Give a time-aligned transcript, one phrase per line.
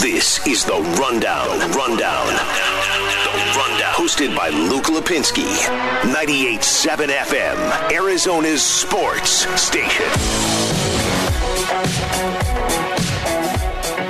[0.00, 1.58] This is the Rundown.
[1.58, 2.26] The Rundown.
[2.28, 3.94] The Rundown.
[3.94, 5.42] Hosted by Luke Lapinski.
[6.12, 7.92] 98.7 FM.
[7.92, 10.06] Arizona's sports station.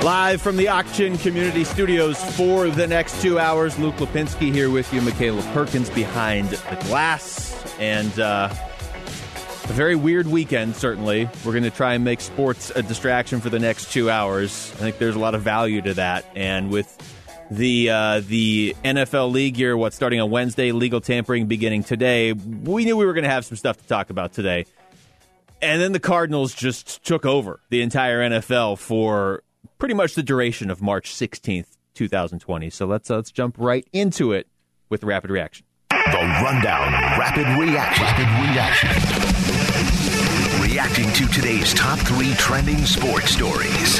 [0.03, 4.93] Live from the Auction Community Studios for the next two hours, Luke Lapinski here with
[4.93, 7.65] you, Michaela Perkins behind the glass.
[7.79, 8.53] And uh,
[9.69, 11.29] a very weird weekend, certainly.
[11.45, 14.71] We're going to try and make sports a distraction for the next two hours.
[14.75, 16.25] I think there's a lot of value to that.
[16.35, 16.97] And with
[17.51, 22.85] the uh, the NFL league year, what's starting on Wednesday, legal tampering beginning today, we
[22.85, 24.65] knew we were going to have some stuff to talk about today.
[25.61, 29.43] And then the Cardinals just took over the entire NFL for
[29.77, 32.69] pretty much the duration of March 16th, 2020.
[32.69, 34.47] So let's uh, let's jump right into it
[34.89, 35.65] with rapid reaction.
[35.89, 38.03] The Rundown Rapid Reaction.
[38.03, 39.28] Rapid Reaction.
[40.79, 43.99] Reacting to today's top three trending sports stories.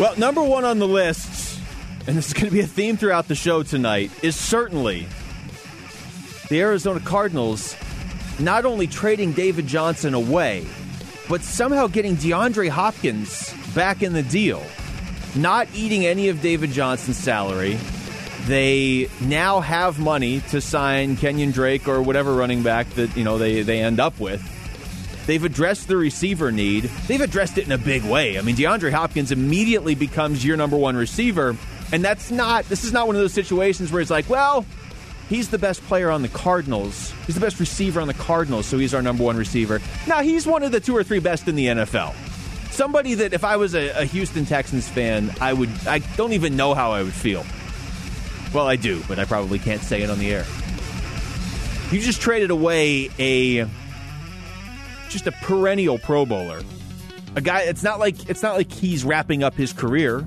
[0.00, 1.60] Well, number one on the list,
[2.06, 5.06] and this is going to be a theme throughout the show tonight, is certainly
[6.48, 7.76] the Arizona Cardinals
[8.38, 10.66] not only trading David Johnson away,
[11.28, 14.64] but somehow getting DeAndre Hopkins back in the deal,
[15.34, 17.78] not eating any of David Johnson's salary.
[18.46, 23.36] They now have money to sign Kenyon Drake or whatever running back that you know
[23.36, 24.55] they, they end up with.
[25.26, 26.84] They've addressed the receiver need.
[27.08, 28.38] They've addressed it in a big way.
[28.38, 31.56] I mean, DeAndre Hopkins immediately becomes your number one receiver,
[31.92, 32.64] and that's not.
[32.66, 34.64] This is not one of those situations where it's like, well,
[35.28, 37.12] he's the best player on the Cardinals.
[37.26, 39.80] He's the best receiver on the Cardinals, so he's our number one receiver.
[40.06, 42.14] Now he's one of the two or three best in the NFL.
[42.70, 45.70] Somebody that if I was a, a Houston Texans fan, I would.
[45.88, 47.44] I don't even know how I would feel.
[48.54, 50.44] Well, I do, but I probably can't say it on the air.
[51.90, 53.66] You just traded away a
[55.10, 56.62] just a perennial Pro Bowler.
[57.34, 57.62] A guy.
[57.62, 60.26] It's not like it's not like he's wrapping up his career.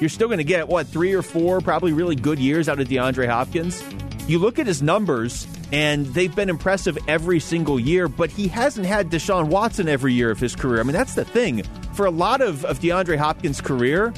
[0.00, 2.88] You're still going to get what three or four probably really good years out of
[2.88, 3.82] DeAndre Hopkins.
[4.26, 8.86] You look at his numbers, and they've been impressive every single year, but he hasn't
[8.86, 10.80] had Deshaun Watson every year of his career.
[10.80, 11.62] I mean, that's the thing.
[11.94, 14.12] For a lot of, of DeAndre Hopkins' career,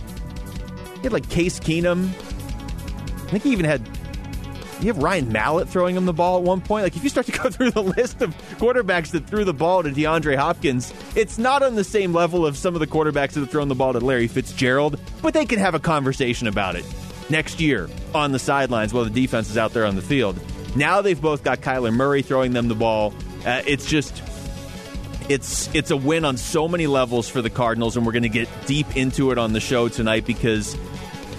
[0.97, 2.09] he had like Case Keenum.
[2.09, 3.82] I think he even had
[4.81, 6.84] you have Ryan Mallett throwing him the ball at one point.
[6.84, 9.82] Like if you start to go through the list of quarterbacks that threw the ball
[9.82, 13.41] to DeAndre Hopkins, it's not on the same level of some of the quarterbacks that
[13.41, 16.84] have thrown the ball to Larry Fitzgerald, but they can have a conversation about it
[17.31, 20.38] next year on the sidelines while the defense is out there on the field.
[20.76, 23.14] Now they've both got Kyler Murray throwing them the ball.
[23.44, 24.22] Uh, it's just
[25.28, 28.28] it's it's a win on so many levels for the Cardinals, and we're going to
[28.28, 30.76] get deep into it on the show tonight because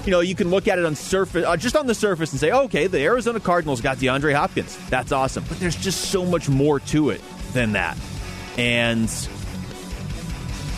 [0.08, 2.40] you know, you can look at it on surface, uh, just on the surface, and
[2.40, 4.78] say, okay, the Arizona Cardinals got DeAndre Hopkins.
[4.90, 5.44] That's awesome.
[5.50, 7.98] But there's just so much more to it than that.
[8.58, 9.10] And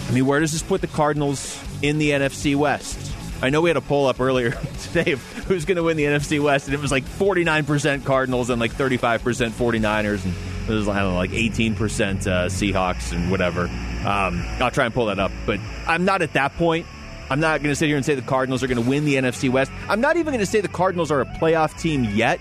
[0.08, 2.98] I mean, where does this put the Cardinals in the NFC West?
[3.42, 4.52] I know we had a poll up earlier
[4.82, 8.50] today of who's going to win the NFC West, and it was like 49% Cardinals
[8.50, 9.20] and like 35%
[9.52, 10.34] 49ers, and
[10.68, 11.78] it was, I don't know, like 18%
[12.26, 13.66] uh, Seahawks and whatever.
[14.06, 16.88] Um, I'll try and pull that up, but I'm not at that point.
[17.30, 19.16] I'm not going to sit here and say the Cardinals are going to win the
[19.16, 19.72] NFC West.
[19.88, 22.40] I'm not even going to say the Cardinals are a playoff team yet.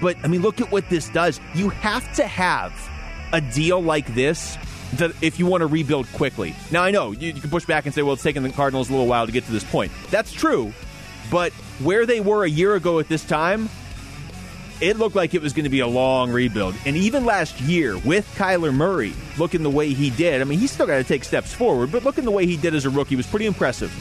[0.00, 1.40] But I mean, look at what this does.
[1.54, 2.72] You have to have
[3.32, 4.58] a deal like this
[4.94, 6.54] that if you want to rebuild quickly.
[6.70, 8.88] Now, I know you, you can push back and say, well, it's taken the Cardinals
[8.88, 9.92] a little while to get to this point.
[10.10, 10.72] That's true.
[11.30, 11.52] But
[11.82, 13.68] where they were a year ago at this time,
[14.80, 16.74] it looked like it was going to be a long rebuild.
[16.84, 20.72] And even last year, with Kyler Murray looking the way he did, I mean, he's
[20.72, 23.16] still got to take steps forward, but looking the way he did as a rookie
[23.16, 23.92] was pretty impressive.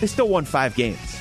[0.00, 1.20] They still won five games.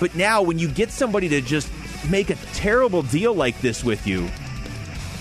[0.00, 1.70] But now, when you get somebody to just
[2.10, 4.28] make a terrible deal like this with you,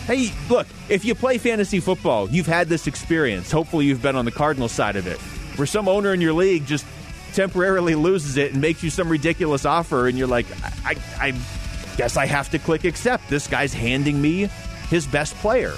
[0.05, 3.51] hey, look, if you play fantasy football, you've had this experience.
[3.51, 5.17] Hopefully, you've been on the Cardinal side of it,
[5.57, 6.85] where some owner in your league just
[7.33, 11.97] temporarily loses it and makes you some ridiculous offer, and you're like, I, I, I
[11.97, 13.29] guess I have to click accept.
[13.29, 14.49] This guy's handing me
[14.89, 15.73] his best player.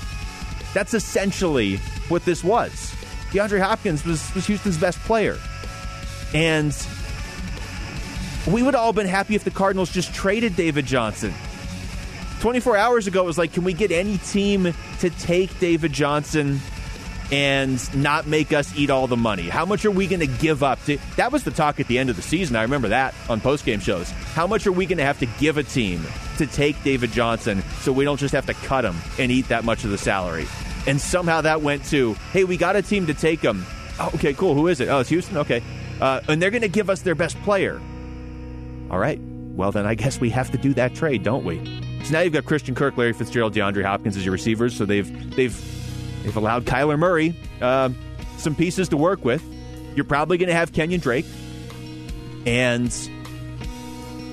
[0.73, 1.77] That's essentially
[2.09, 2.93] what this was.
[3.31, 5.37] DeAndre Hopkins was, was Houston's best player.
[6.33, 6.73] And
[8.47, 11.33] we would all been happy if the Cardinals just traded David Johnson.
[12.39, 16.59] 24 hours ago, it was like, can we get any team to take David Johnson
[17.31, 19.49] and not make us eat all the money?
[19.49, 20.83] How much are we going to give up?
[20.85, 22.55] To, that was the talk at the end of the season.
[22.55, 24.09] I remember that on postgame shows.
[24.11, 26.05] How much are we going to have to give a team
[26.37, 29.65] to take David Johnson so we don't just have to cut him and eat that
[29.65, 30.47] much of the salary?
[30.85, 33.65] And somehow that went to, hey, we got a team to take him.
[33.99, 34.53] Oh, okay, cool.
[34.53, 34.87] Who is it?
[34.87, 35.37] Oh, it's Houston?
[35.37, 35.61] Okay.
[35.99, 37.81] Uh, and they're going to give us their best player.
[38.89, 39.19] All right.
[39.21, 41.57] Well, then I guess we have to do that trade, don't we?
[42.03, 44.75] So now you've got Christian Kirk, Larry Fitzgerald, DeAndre Hopkins as your receivers.
[44.77, 47.89] So they've they've they've allowed Kyler Murray uh,
[48.37, 49.43] some pieces to work with.
[49.95, 51.25] You're probably going to have Kenyon Drake,
[52.45, 52.95] and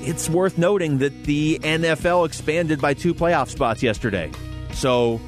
[0.03, 4.31] it's worth noting that the NFL expanded by two playoff spots yesterday.
[4.73, 5.21] So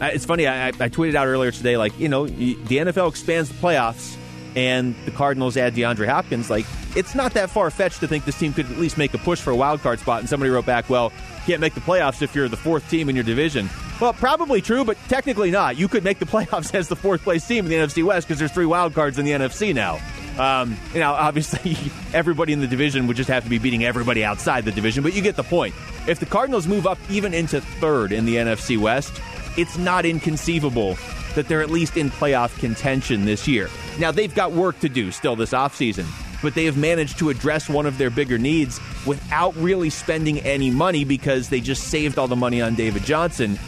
[0.00, 0.46] it's funny.
[0.46, 4.16] I, I tweeted out earlier today, like you know, the NFL expands the playoffs,
[4.54, 6.50] and the Cardinals add DeAndre Hopkins.
[6.50, 9.18] Like it's not that far fetched to think this team could at least make a
[9.18, 10.20] push for a wild card spot.
[10.20, 13.08] And somebody wrote back, "Well, you can't make the playoffs if you're the fourth team
[13.08, 13.68] in your division."
[14.00, 15.76] Well, probably true, but technically not.
[15.76, 18.38] You could make the playoffs as the fourth place team in the NFC West because
[18.38, 20.00] there's three wild cards in the NFC now.
[20.38, 21.76] Um, you know, obviously,
[22.14, 25.14] everybody in the division would just have to be beating everybody outside the division, but
[25.14, 25.74] you get the point.
[26.06, 29.20] If the Cardinals move up even into third in the NFC West,
[29.56, 30.96] it's not inconceivable
[31.34, 33.68] that they're at least in playoff contention this year.
[33.98, 36.06] Now, they've got work to do still this offseason,
[36.42, 40.70] but they have managed to address one of their bigger needs without really spending any
[40.70, 43.58] money because they just saved all the money on David Johnson.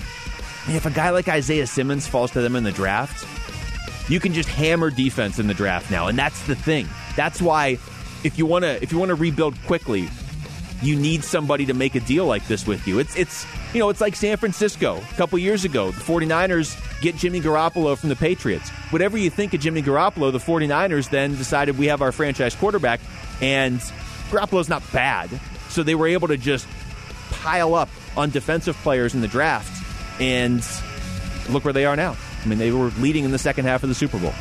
[0.67, 3.27] And if a guy like Isaiah Simmons falls to them in the draft,
[4.11, 6.89] you can just hammer defense in the draft now, and that's the thing.
[7.17, 7.79] That's why
[8.23, 10.09] if you want to if you want to rebuild quickly,
[10.85, 12.99] you need somebody to make a deal like this with you.
[12.99, 15.91] It's it's you know, it's like San Francisco a couple years ago.
[15.91, 18.71] The 49ers get Jimmy Garoppolo from the Patriots.
[18.91, 23.01] Whatever you think of Jimmy Garoppolo, the 49ers then decided we have our franchise quarterback
[23.41, 23.79] and
[24.31, 25.29] Garoppolo's not bad.
[25.69, 26.69] So they were able to just
[27.31, 29.85] pile up on defensive players in the draft
[30.21, 30.65] and
[31.49, 32.17] look where they are now.
[32.45, 34.35] I mean, they were leading in the second half of the Super Bowl.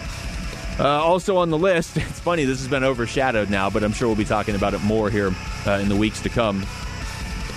[0.79, 4.07] Uh, also on the list, it's funny, this has been overshadowed now, but I'm sure
[4.07, 5.33] we'll be talking about it more here
[5.67, 6.65] uh, in the weeks to come.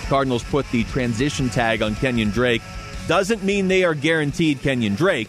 [0.08, 2.62] Cardinals put the transition tag on Kenyon Drake.
[3.08, 5.28] Doesn't mean they are guaranteed Kenyon Drake,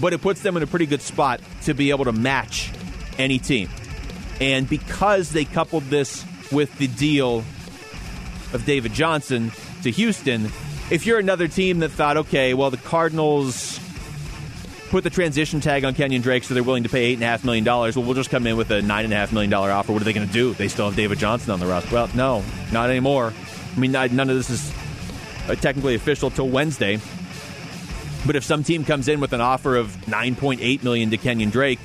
[0.00, 2.72] but it puts them in a pretty good spot to be able to match
[3.18, 3.68] any team.
[4.40, 7.38] And because they coupled this with the deal
[8.52, 10.46] of David Johnson to Houston,
[10.90, 13.80] if you're another team that thought, okay, well, the Cardinals
[14.90, 17.64] put the transition tag on Kenyon Drake, so they're willing to pay $8.5 million.
[17.64, 19.92] Well, we'll just come in with a $9.5 million offer.
[19.92, 20.54] What are they going to do?
[20.54, 21.92] They still have David Johnson on the roster.
[21.92, 23.32] Well, no, not anymore.
[23.76, 24.72] I mean, none of this is
[25.48, 26.98] uh, technically official till Wednesday.
[28.26, 31.78] But if some team comes in with an offer of 9.8 million to Kenyon Drake,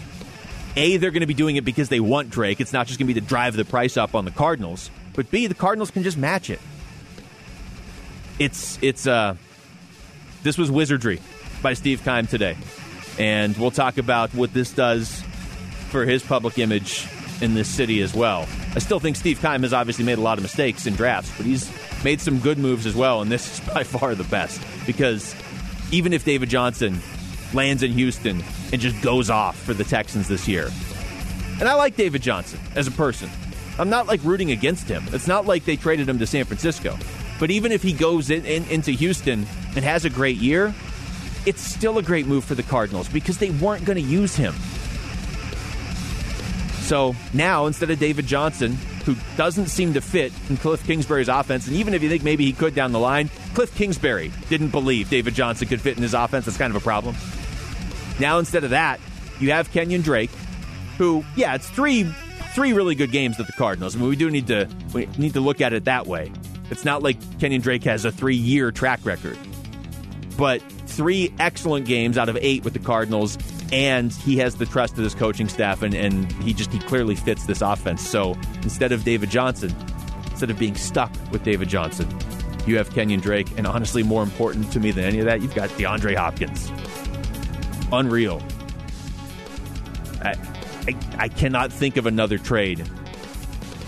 [0.75, 2.59] A, they're going to be doing it because they want Drake.
[2.62, 4.89] It's not just going to be to drive the price up on the Cardinals.
[5.13, 6.59] But B, the Cardinals can just match it.
[8.39, 9.36] It's, it's, uh,
[10.42, 11.19] this was wizardry
[11.62, 12.57] by Steve Keim today.
[13.19, 15.22] And we'll talk about what this does
[15.90, 17.08] for his public image
[17.42, 18.48] in this city as well.
[18.75, 21.46] I still think Steve Keim has obviously made a lot of mistakes in drafts, but
[21.46, 21.69] he's
[22.04, 25.36] made some good moves as well, and this is by far the best because
[25.92, 27.00] even if David Johnson
[27.54, 28.42] lands in Houston
[28.72, 30.69] and just goes off for the Texans this year,
[31.60, 33.30] and I like David Johnson as a person.
[33.78, 35.04] I'm not like rooting against him.
[35.12, 36.98] It's not like they traded him to San Francisco.
[37.40, 40.74] But even if he goes in, in, into Houston and has a great year,
[41.46, 44.54] it's still a great move for the Cardinals because they weren't going to use him.
[46.82, 48.74] So now, instead of David Johnson,
[49.06, 52.46] who doesn't seem to fit in Cliff Kingsbury's offense, and even if you think maybe
[52.46, 56.14] he could down the line, Cliff Kingsbury didn't believe David Johnson could fit in his
[56.14, 56.46] offense.
[56.46, 57.16] That's kind of a problem.
[58.20, 59.00] Now, instead of that,
[59.40, 60.30] you have Kenyon Drake,
[60.98, 62.04] who, yeah, it's three
[62.54, 63.96] three really good games at the Cardinals.
[63.96, 66.32] I mean, we do need to we need to look at it that way.
[66.70, 69.38] It's not like Kenyon Drake has a three year track record,
[70.38, 70.62] but
[70.92, 73.38] three excellent games out of eight with the Cardinals,
[73.72, 77.16] and he has the trust of his coaching staff, and, and he just he clearly
[77.16, 78.08] fits this offense.
[78.08, 79.74] So instead of David Johnson,
[80.30, 82.07] instead of being stuck with David Johnson,
[82.68, 85.56] you have Kenyon Drake, and honestly, more important to me than any of that, you've
[85.56, 86.71] got DeAndre Hopkins.
[87.92, 88.42] Unreal.
[90.21, 90.36] I,
[90.88, 92.88] I, I cannot think of another trade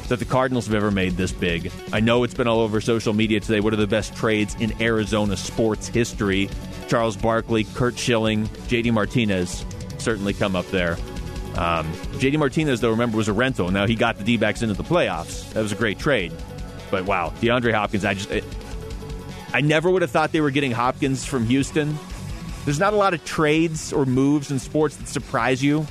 [0.10, 1.72] that the Cardinals have ever made this big.
[1.92, 3.60] I know it's been all over social media today.
[3.60, 6.50] What are the best trades in Arizona sports history?
[6.94, 9.66] Charles Barkley, Curt Schilling, JD Martinez
[9.98, 10.94] certainly come up there.
[11.56, 13.72] Um, JD Martinez, though, remember, was a rental.
[13.72, 15.52] Now he got the D backs into the playoffs.
[15.54, 16.32] That was a great trade.
[16.92, 18.30] But wow, DeAndre Hopkins, I just.
[18.30, 18.44] It,
[19.56, 21.98] I never would have thought they were getting Hopkins from Houston.
[22.64, 25.82] There's not a lot of trades or moves in sports that surprise you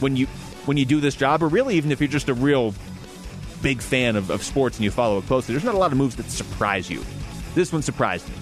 [0.00, 0.26] when you
[0.66, 2.74] when you do this job, or really even if you're just a real
[3.62, 5.54] big fan of, of sports and you follow it closely.
[5.54, 7.02] There's not a lot of moves that surprise you.
[7.54, 8.34] This one surprised me.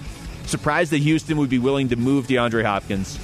[0.51, 3.17] Surprised that Houston would be willing to move DeAndre Hopkins.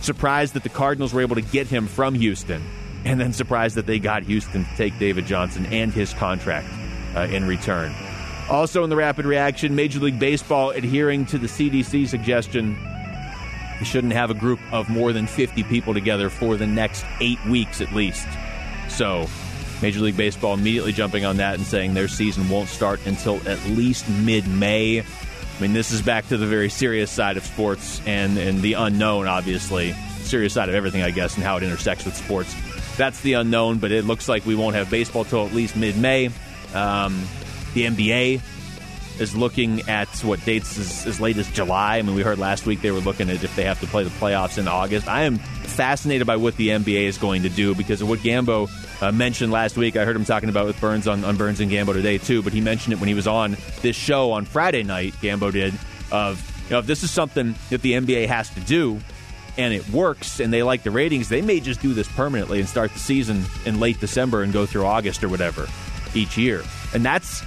[0.00, 2.62] Surprised that the Cardinals were able to get him from Houston.
[3.04, 6.68] And then surprised that they got Houston to take David Johnson and his contract
[7.16, 7.92] uh, in return.
[8.48, 12.78] Also, in the rapid reaction, Major League Baseball adhering to the CDC suggestion
[13.80, 17.44] you shouldn't have a group of more than 50 people together for the next eight
[17.46, 18.28] weeks at least.
[18.88, 19.26] So,
[19.82, 23.62] Major League Baseball immediately jumping on that and saying their season won't start until at
[23.66, 25.02] least mid May.
[25.56, 28.74] I mean, this is back to the very serious side of sports and, and the
[28.74, 29.92] unknown, obviously.
[30.22, 32.54] Serious side of everything, I guess, and how it intersects with sports.
[32.96, 35.96] That's the unknown, but it looks like we won't have baseball till at least mid
[35.96, 36.26] May.
[36.74, 37.26] Um,
[37.74, 38.40] The NBA
[39.20, 41.98] is looking at what dates as, as late as July.
[41.98, 44.04] I mean, we heard last week they were looking at if they have to play
[44.04, 45.08] the playoffs in August.
[45.08, 48.68] I am fascinated by what the NBA is going to do because of what Gambo
[49.00, 49.96] uh, mentioned last week.
[49.96, 52.52] I heard him talking about with Burns on, on Burns and Gambo today too, but
[52.52, 55.14] he mentioned it when he was on this show on Friday night.
[55.14, 55.74] Gambo did
[56.10, 59.00] of you know if this is something that the NBA has to do
[59.58, 62.68] and it works and they like the ratings, they may just do this permanently and
[62.68, 65.66] start the season in late December and go through August or whatever
[66.14, 66.62] each year.
[66.94, 67.42] And that's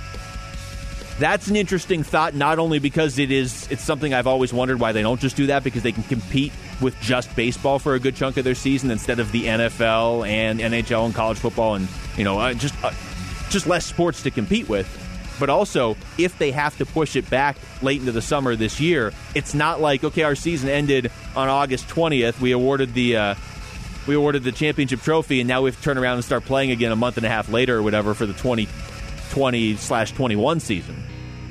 [1.19, 4.93] that's an interesting thought not only because it is it's something I've always wondered why
[4.93, 8.15] they don't just do that because they can compete with just baseball for a good
[8.15, 12.23] chunk of their season instead of the NFL and NHL and college football and you
[12.23, 12.91] know uh, just uh,
[13.49, 14.87] just less sports to compete with.
[15.41, 19.11] But also if they have to push it back late into the summer this year
[19.35, 23.35] it's not like okay our season ended on August 20th we awarded the uh,
[24.07, 26.71] we awarded the championship trophy and now we have to turn around and start playing
[26.71, 30.95] again a month and a half later or whatever for the 2020 slash 21 season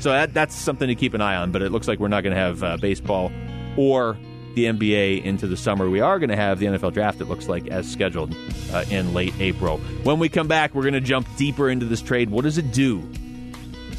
[0.00, 1.52] so that, that's something to keep an eye on.
[1.52, 3.30] But it looks like we're not going to have uh, baseball
[3.76, 4.16] or
[4.54, 5.88] the NBA into the summer.
[5.88, 8.34] We are going to have the NFL draft, it looks like, as scheduled
[8.72, 9.78] uh, in late April.
[10.02, 12.30] When we come back, we're going to jump deeper into this trade.
[12.30, 13.00] What does it do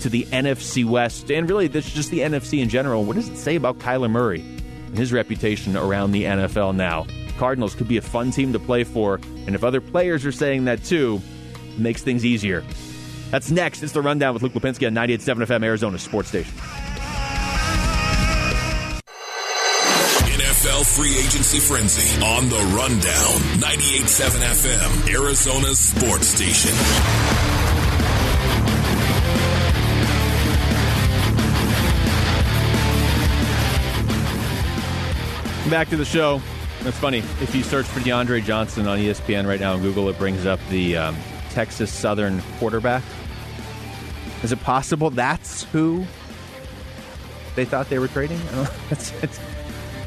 [0.01, 1.31] to the NFC West?
[1.31, 3.05] And really, this just the NFC in general.
[3.05, 7.05] What does it say about Kyler Murray and his reputation around the NFL now?
[7.37, 9.15] Cardinals could be a fun team to play for.
[9.47, 11.21] And if other players are saying that too,
[11.69, 12.65] it makes things easier.
[13.31, 13.83] That's next.
[13.83, 16.53] It's the rundown with Luke Lapinski on 98.7 FM, Arizona Sports Station.
[20.59, 23.39] NFL free agency frenzy on the rundown.
[23.61, 26.71] 98.7 FM, Arizona Sports Station.
[35.69, 36.41] Back to the show.
[36.81, 37.19] That's funny.
[37.19, 40.59] If you search for DeAndre Johnson on ESPN right now on Google, it brings up
[40.69, 41.15] the um,
[41.59, 43.03] Texas Southern quarterback
[44.43, 46.05] is it possible that's who
[47.57, 48.39] they thought they were trading?
[48.89, 49.37] it's, it's,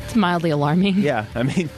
[0.02, 0.94] it's, mildly alarming.
[0.94, 1.68] Yeah, I mean,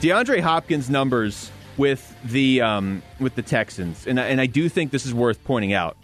[0.00, 5.04] DeAndre Hopkins' numbers with the um, with the Texans, and and I do think this
[5.04, 5.96] is worth pointing out.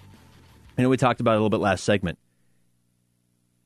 [0.76, 2.18] I know we talked about it a little bit last segment.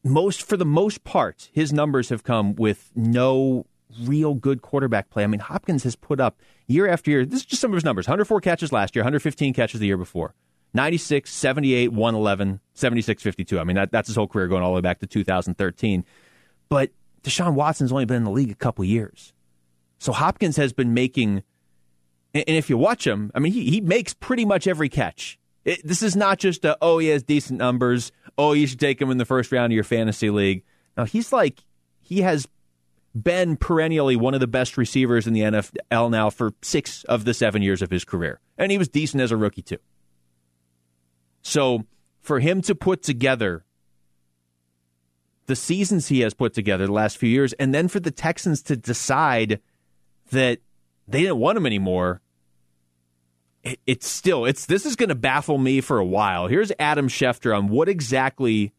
[0.05, 3.65] Most for the most part, his numbers have come with no
[4.03, 5.25] real good quarterback play.
[5.25, 7.25] I mean, Hopkins has put up year after year.
[7.25, 9.97] This is just some of his numbers: 104 catches last year, 115 catches the year
[9.97, 10.35] before.
[10.75, 13.59] 96, 78, 111, 76, 52.
[13.59, 16.05] I mean, that, that's his whole career going all the way back to 2013.
[16.69, 16.91] But
[17.23, 19.33] Deshaun Watson's only been in the league a couple years.
[19.99, 21.43] So Hopkins has been making,
[22.35, 25.39] and if you watch him, I mean, he, he makes pretty much every catch.
[25.65, 28.13] It, this is not just a, oh, he has decent numbers.
[28.37, 30.63] Oh, you should take him in the first round of your fantasy league.
[30.97, 31.65] Now, he's like,
[32.03, 32.47] he has
[33.23, 37.35] been perennially one of the best receivers in the NFL now for six of the
[37.35, 38.41] seven years of his career.
[38.59, 39.79] And he was decent as a rookie, too.
[41.43, 41.85] So
[42.21, 43.65] for him to put together
[45.47, 48.63] the seasons he has put together the last few years, and then for the Texans
[48.63, 49.61] to decide
[50.33, 50.59] that
[51.07, 52.21] they didn't want him anymore,
[53.63, 56.49] it, it's still it's this is going to baffle me for a while.
[56.49, 58.73] Here's Adam Schefter on what exactly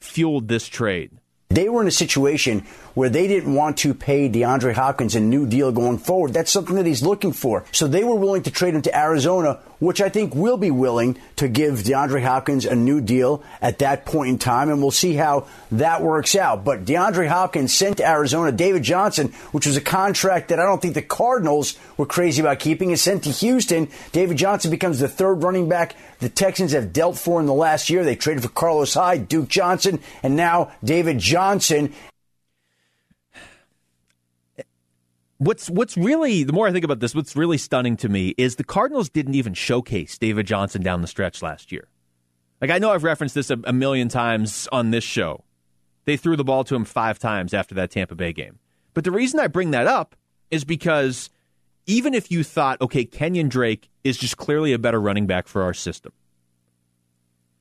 [0.00, 1.18] fueled this trade.
[1.48, 5.46] They were in a situation where they didn't want to pay DeAndre Hopkins a new
[5.46, 6.32] deal going forward.
[6.32, 7.64] That's something that he's looking for.
[7.70, 11.18] So they were willing to trade him to Arizona, which I think will be willing
[11.36, 15.14] to give DeAndre Hopkins a new deal at that point in time, and we'll see
[15.14, 16.64] how that works out.
[16.64, 20.82] But DeAndre Hopkins sent to Arizona David Johnson, which was a contract that I don't
[20.82, 23.88] think the Cardinals were crazy about keeping, is sent to Houston.
[24.10, 27.90] David Johnson becomes the third running back the Texans have dealt for in the last
[27.90, 28.04] year.
[28.04, 31.92] They traded for Carlos Hyde, Duke Johnson, and now David Johnson.
[35.38, 38.56] What's what's really the more I think about this, what's really stunning to me is
[38.56, 41.88] the Cardinals didn't even showcase David Johnson down the stretch last year.
[42.60, 45.44] Like I know I've referenced this a, a million times on this show.
[46.06, 48.60] They threw the ball to him five times after that Tampa Bay game.
[48.94, 50.16] But the reason I bring that up
[50.50, 51.28] is because
[51.86, 55.62] even if you thought, okay, Kenyon Drake is just clearly a better running back for
[55.62, 56.12] our system.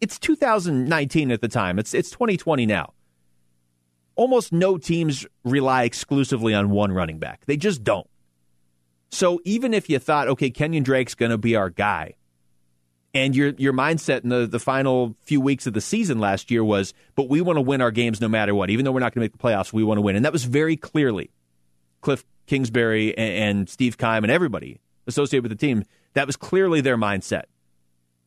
[0.02, 1.80] It's 2019 at the time.
[1.80, 2.94] It's it's 2020 now
[4.16, 7.46] almost no teams rely exclusively on one running back.
[7.46, 8.08] They just don't.
[9.12, 12.16] So even if you thought, okay, Kenyon Drake's going to be our guy,
[13.14, 16.66] and your your mindset in the, the final few weeks of the season last year
[16.66, 18.70] was, but we want to win our games no matter what.
[18.70, 20.18] Even though we're not going to make the playoffs, we want to win.
[20.18, 21.32] And that was very clearly
[22.06, 25.84] Cliff Kingsbury and, and Steve Keim and everybody associated with the team.
[26.14, 27.46] That was clearly their mindset.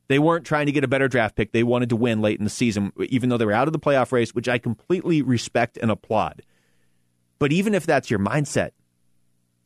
[0.09, 1.53] They weren't trying to get a better draft pick.
[1.53, 3.79] They wanted to win late in the season, even though they were out of the
[3.79, 6.43] playoff race, which I completely respect and applaud.
[7.39, 8.71] But even if that's your mindset,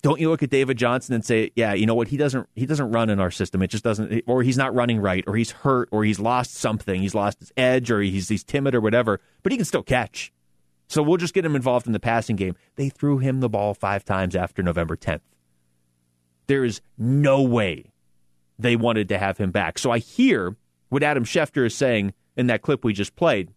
[0.02, 2.08] don't you look at David Johnson and say, yeah, you know what?
[2.08, 3.62] He doesn't he doesn't run in our system.
[3.62, 7.00] It just doesn't or he's not running right or he's hurt or he's lost something.
[7.00, 10.32] He's lost his edge or he's he's timid or whatever, but he can still catch.
[10.92, 12.54] So we'll just get him involved in the passing game.
[12.76, 15.22] They threw him the ball 5 times after November 10th.
[16.48, 17.92] There is no way
[18.58, 19.78] they wanted to have him back.
[19.78, 20.54] So I hear
[20.90, 23.54] what Adam Schefter is saying in that clip we just played.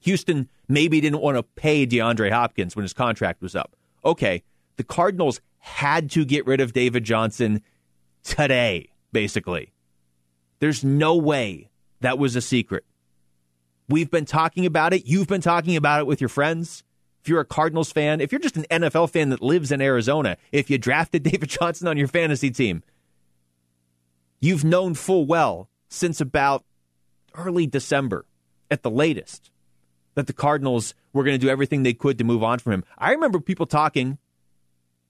[0.00, 3.76] Houston maybe didn't want to pay DeAndre Hopkins when his contract was up.
[4.02, 4.42] Okay,
[4.76, 7.60] the Cardinals had to get rid of David Johnson
[8.22, 9.74] today, basically.
[10.60, 11.68] There's no way
[12.00, 12.86] that was a secret.
[13.88, 15.06] We've been talking about it.
[15.06, 16.84] You've been talking about it with your friends.
[17.22, 20.36] If you're a Cardinals fan, if you're just an NFL fan that lives in Arizona,
[20.52, 22.82] if you drafted David Johnson on your fantasy team,
[24.40, 26.64] you've known full well since about
[27.34, 28.26] early December
[28.70, 29.50] at the latest
[30.14, 32.84] that the Cardinals were going to do everything they could to move on from him.
[32.98, 34.18] I remember people talking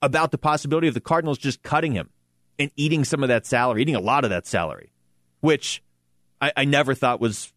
[0.00, 2.10] about the possibility of the Cardinals just cutting him
[2.58, 4.92] and eating some of that salary, eating a lot of that salary,
[5.40, 5.82] which
[6.40, 7.52] I, I never thought was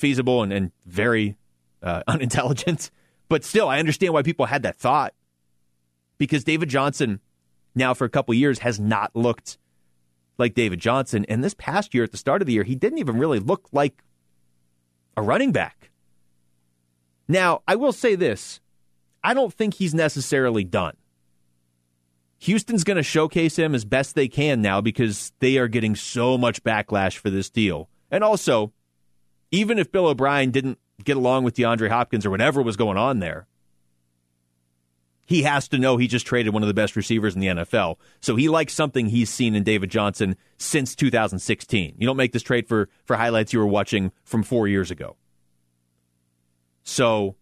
[0.00, 1.36] feasible and, and very
[1.82, 2.90] uh, unintelligent.
[3.28, 5.14] But still, I understand why people had that thought
[6.18, 7.20] because David Johnson
[7.74, 9.58] now for a couple years has not looked
[10.38, 11.24] like David Johnson.
[11.28, 13.68] And this past year, at the start of the year, he didn't even really look
[13.72, 14.02] like
[15.16, 15.90] a running back.
[17.28, 18.60] Now, I will say this
[19.22, 20.96] I don't think he's necessarily done.
[22.40, 26.38] Houston's going to showcase him as best they can now because they are getting so
[26.38, 27.90] much backlash for this deal.
[28.10, 28.72] And also,
[29.50, 33.18] even if Bill O'Brien didn't get along with DeAndre Hopkins or whatever was going on
[33.20, 33.46] there,
[35.26, 37.96] he has to know he just traded one of the best receivers in the NFL.
[38.20, 41.94] So he likes something he's seen in David Johnson since 2016.
[41.96, 45.16] You don't make this trade for, for highlights you were watching from four years ago.
[46.82, 47.36] So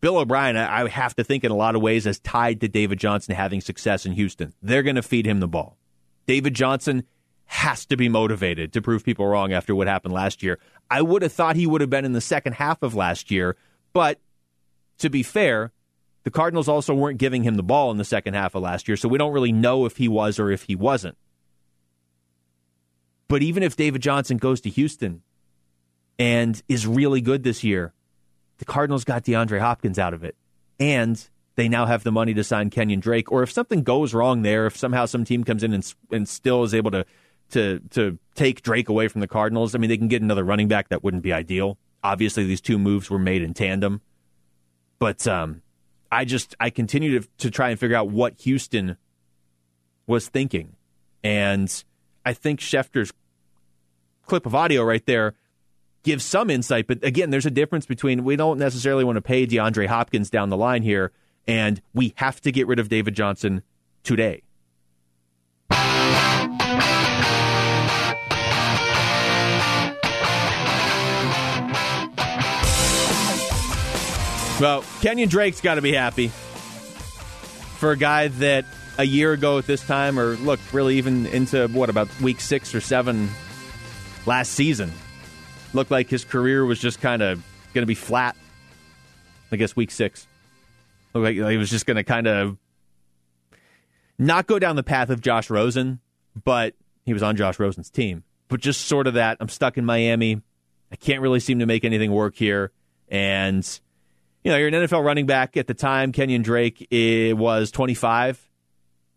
[0.00, 3.00] Bill O'Brien, I have to think in a lot of ways, as tied to David
[3.00, 4.54] Johnson having success in Houston.
[4.62, 5.78] They're going to feed him the ball.
[6.26, 7.04] David Johnson
[7.50, 10.60] has to be motivated to prove people wrong after what happened last year.
[10.88, 13.56] I would have thought he would have been in the second half of last year,
[13.92, 14.20] but
[14.98, 15.72] to be fair,
[16.22, 18.96] the Cardinals also weren't giving him the ball in the second half of last year,
[18.96, 21.18] so we don't really know if he was or if he wasn't.
[23.26, 25.22] But even if David Johnson goes to Houston
[26.20, 27.92] and is really good this year,
[28.58, 30.36] the Cardinals got DeAndre Hopkins out of it.
[30.78, 33.32] And they now have the money to sign Kenyon Drake.
[33.32, 36.62] Or if something goes wrong there, if somehow some team comes in and, and still
[36.62, 37.04] is able to,
[37.50, 40.68] to, to take Drake away from the Cardinals, I mean, they can get another running
[40.68, 40.88] back.
[40.88, 41.78] That wouldn't be ideal.
[42.02, 44.00] Obviously, these two moves were made in tandem.
[44.98, 45.62] But um,
[46.10, 48.96] I just, I continue to, to try and figure out what Houston
[50.06, 50.76] was thinking.
[51.22, 51.84] And
[52.24, 53.12] I think Schefter's
[54.26, 55.34] clip of audio right there
[56.02, 56.86] gives some insight.
[56.86, 60.48] But again, there's a difference between we don't necessarily want to pay DeAndre Hopkins down
[60.48, 61.12] the line here,
[61.46, 63.62] and we have to get rid of David Johnson
[64.02, 64.42] today.
[74.60, 78.66] Well, Kenyon Drake's got to be happy for a guy that
[78.98, 82.74] a year ago at this time, or look, really even into what about week six
[82.74, 83.30] or seven
[84.26, 84.92] last season,
[85.72, 87.42] looked like his career was just kind of
[87.72, 88.36] going to be flat.
[89.50, 90.26] I guess week six.
[91.14, 92.58] Looked like he was just going to kind of
[94.18, 96.00] not go down the path of Josh Rosen,
[96.44, 96.74] but
[97.06, 98.24] he was on Josh Rosen's team.
[98.48, 100.42] But just sort of that I'm stuck in Miami.
[100.92, 102.72] I can't really seem to make anything work here.
[103.08, 103.66] And,
[104.44, 106.12] you know, you're an NFL running back at the time.
[106.12, 108.50] Kenyon Drake it was 25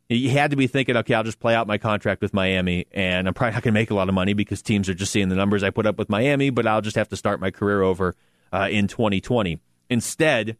[0.09, 3.27] you had to be thinking, okay, I'll just play out my contract with Miami, and
[3.27, 5.29] I'm probably not going to make a lot of money because teams are just seeing
[5.29, 7.81] the numbers I put up with Miami, but I'll just have to start my career
[7.81, 8.15] over
[8.51, 9.59] uh, in 2020.
[9.89, 10.57] Instead,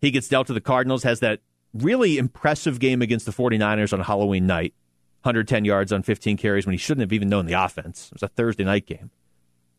[0.00, 1.40] he gets dealt to the Cardinals, has that
[1.74, 4.74] really impressive game against the 49ers on Halloween night
[5.22, 8.06] 110 yards on 15 carries when he shouldn't have even known the offense.
[8.06, 9.10] It was a Thursday night game.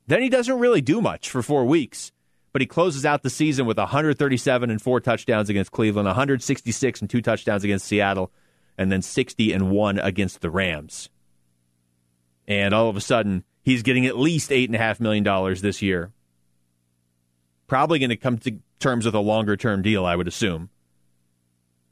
[0.08, 2.12] Then he doesn't really do much for four weeks
[2.54, 7.10] but he closes out the season with 137 and four touchdowns against Cleveland, 166 and
[7.10, 8.32] two touchdowns against Seattle,
[8.78, 11.10] and then 60 and 1 against the Rams.
[12.48, 16.12] And all of a sudden, he's getting at least $8.5 million this year.
[17.68, 20.70] Probably going to come to terms with a longer term deal, I would assume.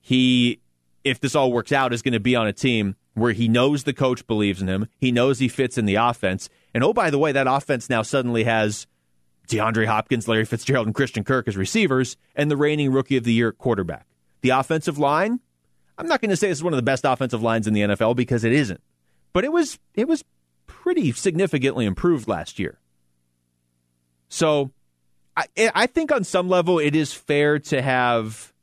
[0.01, 0.61] He,
[1.03, 3.83] if this all works out, is going to be on a team where he knows
[3.83, 4.87] the coach believes in him.
[4.97, 6.49] He knows he fits in the offense.
[6.73, 8.87] And oh, by the way, that offense now suddenly has
[9.49, 13.33] DeAndre Hopkins, Larry Fitzgerald, and Christian Kirk as receivers, and the reigning rookie of the
[13.33, 14.05] year quarterback.
[14.41, 15.39] The offensive line,
[15.97, 18.15] I'm not going to say it's one of the best offensive lines in the NFL
[18.15, 18.81] because it isn't,
[19.33, 20.23] but it was it was
[20.67, 22.79] pretty significantly improved last year.
[24.29, 24.71] So,
[25.35, 28.53] I I think on some level it is fair to have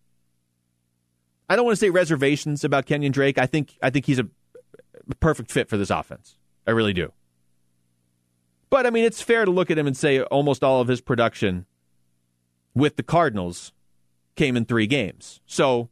[1.48, 3.38] I don't want to say reservations about Kenyon Drake.
[3.38, 4.26] I think I think he's a
[5.20, 6.36] perfect fit for this offense.
[6.66, 7.12] I really do.
[8.70, 11.00] But I mean, it's fair to look at him and say almost all of his
[11.00, 11.66] production
[12.74, 13.72] with the Cardinals
[14.34, 15.40] came in three games.
[15.46, 15.88] So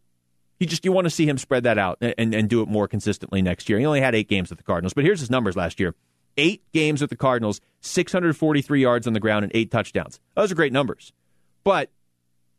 [0.60, 2.87] you just you want to see him spread that out and, and, do it more
[2.87, 3.78] consistently next year.
[3.78, 5.94] He only had eight games with the Cardinals, but here's his numbers last year:
[6.37, 10.20] eight games with the Cardinals, 643 yards on the ground, and eight touchdowns.
[10.34, 11.12] Those are great numbers,
[11.64, 11.90] but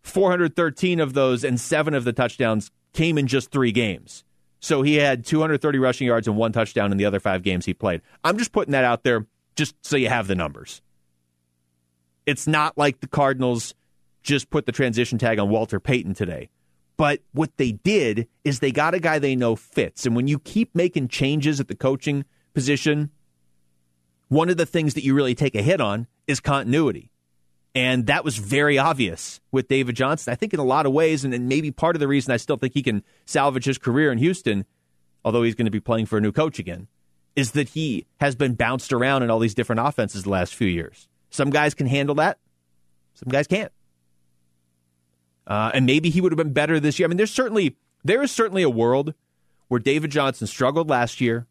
[0.04, 4.24] 413 of those and seven of the touchdowns came in just three games.
[4.60, 7.74] So he had 230 rushing yards and one touchdown in the other five games he
[7.74, 8.02] played.
[8.24, 9.26] I'm just putting that out there
[9.56, 10.82] just so you have the numbers.
[12.26, 13.76] It's not like the Cardinals
[14.24, 16.50] just put the transition tag on Walter Payton today.
[16.98, 20.06] But what they did is they got a guy they know fits.
[20.06, 23.12] And when you keep making changes at the coaching position,
[24.30, 27.12] one of the things that you really take a hit on is continuity.
[27.76, 30.32] And that was very obvious with David Johnson.
[30.32, 32.38] I think in a lot of ways, and, and maybe part of the reason I
[32.38, 34.66] still think he can salvage his career in Houston,
[35.26, 36.88] although he's going to be playing for a new coach again,
[37.36, 40.68] is that he has been bounced around in all these different offenses the last few
[40.68, 41.08] years.
[41.30, 42.38] Some guys can handle that,
[43.14, 43.72] some guys can't.
[45.48, 47.08] Uh, and maybe he would have been better this year.
[47.08, 49.14] I mean, there's certainly there is certainly a world
[49.68, 51.48] where David Johnson struggled last year.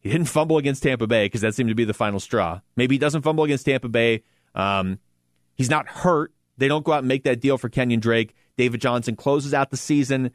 [0.00, 2.60] He didn't fumble against Tampa Bay because that seemed to be the final straw.
[2.76, 4.22] Maybe he doesn't fumble against Tampa Bay.
[4.54, 4.98] Um,
[5.54, 6.32] he's not hurt.
[6.56, 8.34] They don't go out and make that deal for Kenyon Drake.
[8.56, 10.32] David Johnson closes out the season.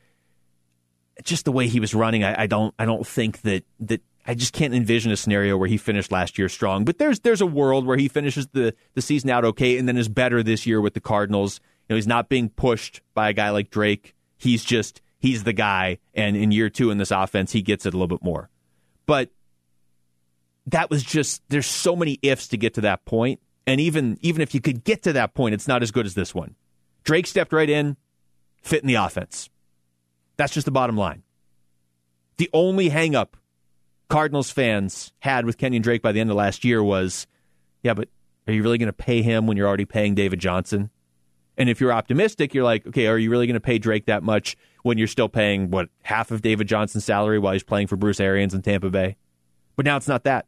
[1.24, 4.36] Just the way he was running, I, I don't I don't think that that I
[4.36, 6.86] just can't envision a scenario where he finished last year strong.
[6.86, 9.98] But there's there's a world where he finishes the, the season out okay and then
[9.98, 13.34] is better this year with the Cardinals You know, he's not being pushed by a
[13.34, 14.16] guy like Drake.
[14.38, 17.94] He's just he's the guy, and in year two in this offense, he gets it
[17.94, 18.50] a little bit more.
[19.06, 19.30] But
[20.68, 24.42] that was just there's so many ifs to get to that point, and even even
[24.42, 26.56] if you could get to that point, it's not as good as this one.
[27.04, 27.98] Drake stepped right in,
[28.62, 29.50] fit in the offense.
[30.38, 31.24] That's just the bottom line.
[32.38, 33.34] The only hangup
[34.10, 37.28] Cardinals fans had with Kenyon Drake by the end of last year was,
[37.82, 38.10] yeah, but
[38.48, 40.90] are you really going to pay him when you're already paying David Johnson?
[41.58, 44.24] And if you're optimistic, you're like, okay, are you really going to pay Drake that
[44.24, 47.96] much when you're still paying what half of David Johnson's salary while he's playing for
[47.96, 49.18] Bruce Arians in Tampa Bay?
[49.76, 50.48] But now it's not that,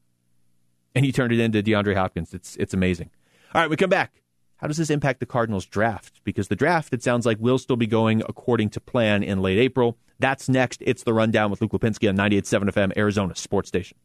[0.93, 2.33] and he turned it into DeAndre Hopkins.
[2.33, 3.09] It's it's amazing.
[3.53, 4.21] All right, we come back.
[4.57, 6.21] How does this impact the Cardinals draft?
[6.23, 9.57] Because the draft, it sounds like, will still be going according to plan in late
[9.57, 9.97] April.
[10.19, 10.81] That's next.
[10.85, 13.97] It's the rundown with Luke Lapinski on 98.7 FM, Arizona Sports Station.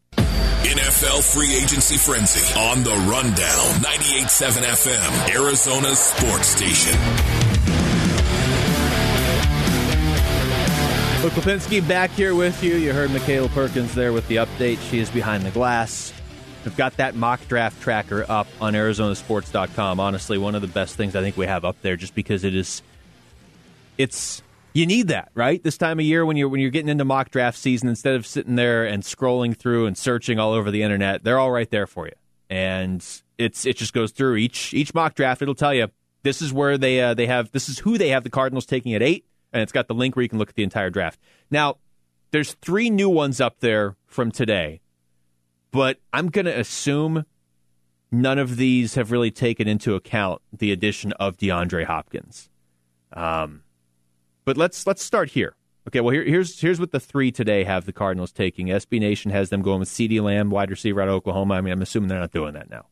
[0.71, 3.81] NFL free agency frenzy on the rundown.
[3.81, 6.93] 98.7 FM, Arizona sports station.
[11.23, 12.77] Luke Lapinski back here with you.
[12.77, 14.79] You heard Michaela Perkins there with the update.
[14.91, 16.13] She is behind the glass.
[16.65, 19.99] We've got that mock draft tracker up on Arizonasports.com.
[19.99, 22.55] Honestly, one of the best things I think we have up there just because it
[22.55, 22.83] is,
[23.97, 25.63] it's you need that, right?
[25.63, 28.27] This time of year when you're when you're getting into mock draft season, instead of
[28.27, 31.87] sitting there and scrolling through and searching all over the internet, they're all right there
[31.87, 32.15] for you.
[32.49, 33.05] And
[33.39, 35.43] it's it just goes through each each mock draft.
[35.43, 35.89] It'll tell you
[36.23, 38.95] this is where they uh, they have this is who they have the Cardinals taking
[38.95, 41.19] at eight, and it's got the link where you can look at the entire draft.
[41.51, 41.77] Now,
[42.31, 44.81] there's three new ones up there from today,
[45.71, 47.25] but I'm going to assume
[48.13, 52.49] none of these have really taken into account the addition of DeAndre Hopkins.
[53.13, 53.63] Um,
[54.45, 55.55] but let's let's start here.
[55.89, 58.69] Okay, well here, here's here's what the three today have the Cardinals taking.
[58.69, 61.55] SB Nation has them going with CeeDee Lamb, wide receiver out of Oklahoma.
[61.55, 62.87] I mean, I'm assuming they're not doing that now.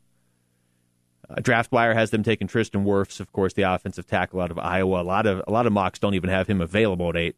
[1.28, 4.58] Uh, Draft Wire has them taking Tristan Wirfs, of course, the offensive tackle out of
[4.58, 5.02] Iowa.
[5.02, 7.36] A lot of a lot of mocks don't even have him available at eight.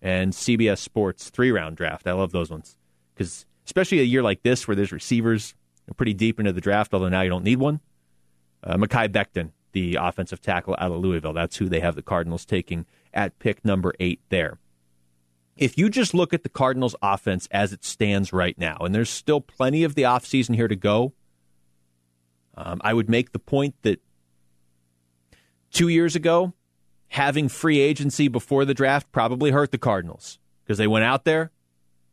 [0.00, 2.06] And CBS Sports three round draft.
[2.06, 2.76] I love those ones
[3.14, 5.54] because especially a year like this where there's receivers
[5.96, 7.80] pretty deep into the draft, although now you don't need one.
[8.62, 11.32] Uh, Mekhi Becton, the offensive tackle out of Louisville.
[11.32, 14.58] That's who they have the Cardinals taking at pick number eight there.
[15.56, 19.10] If you just look at the Cardinals offense as it stands right now, and there's
[19.10, 21.12] still plenty of the offseason here to go,
[22.56, 24.00] um, I would make the point that
[25.70, 26.52] two years ago,
[27.08, 31.52] having free agency before the draft probably hurt the Cardinals because they went out there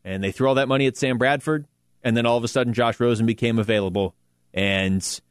[0.03, 1.65] and they threw all that money at Sam Bradford,
[2.03, 4.15] and then all of a sudden Josh Rosen became available,
[4.53, 5.21] and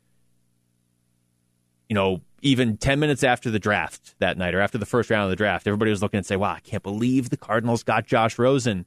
[1.90, 5.24] you know even 10 minutes after the draft that night or after the first round
[5.24, 8.07] of the draft, everybody was looking and say, wow, I can't believe the Cardinals got
[8.07, 8.87] Josh Rosen.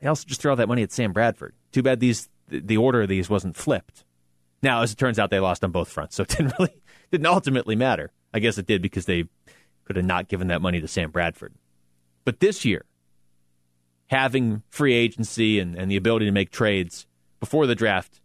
[0.00, 1.54] They also just threw all that money at Sam Bradford.
[1.72, 4.04] Too bad these the order of these wasn't flipped.
[4.62, 7.26] Now, as it turns out, they lost on both fronts, so it didn't really didn't
[7.26, 8.12] ultimately matter.
[8.32, 9.24] I guess it did because they
[9.84, 11.52] could have not given that money to Sam Bradford.
[12.24, 12.84] But this year,
[14.06, 17.06] having free agency and, and the ability to make trades
[17.40, 18.20] before the draft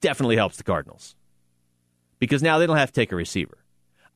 [0.00, 1.14] definitely helps the Cardinals
[2.18, 3.58] because now they don't have to take a receiver.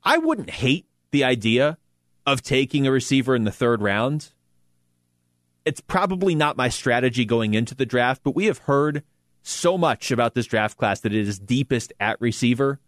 [0.03, 1.79] I wouldn't hate the idea
[2.27, 4.33] of taking a receiver in the third round.
[5.65, 9.05] It's probably not my strategy going into the draft, but we have heard
[9.43, 12.81] so much about this draft class that it is deepest at receiver,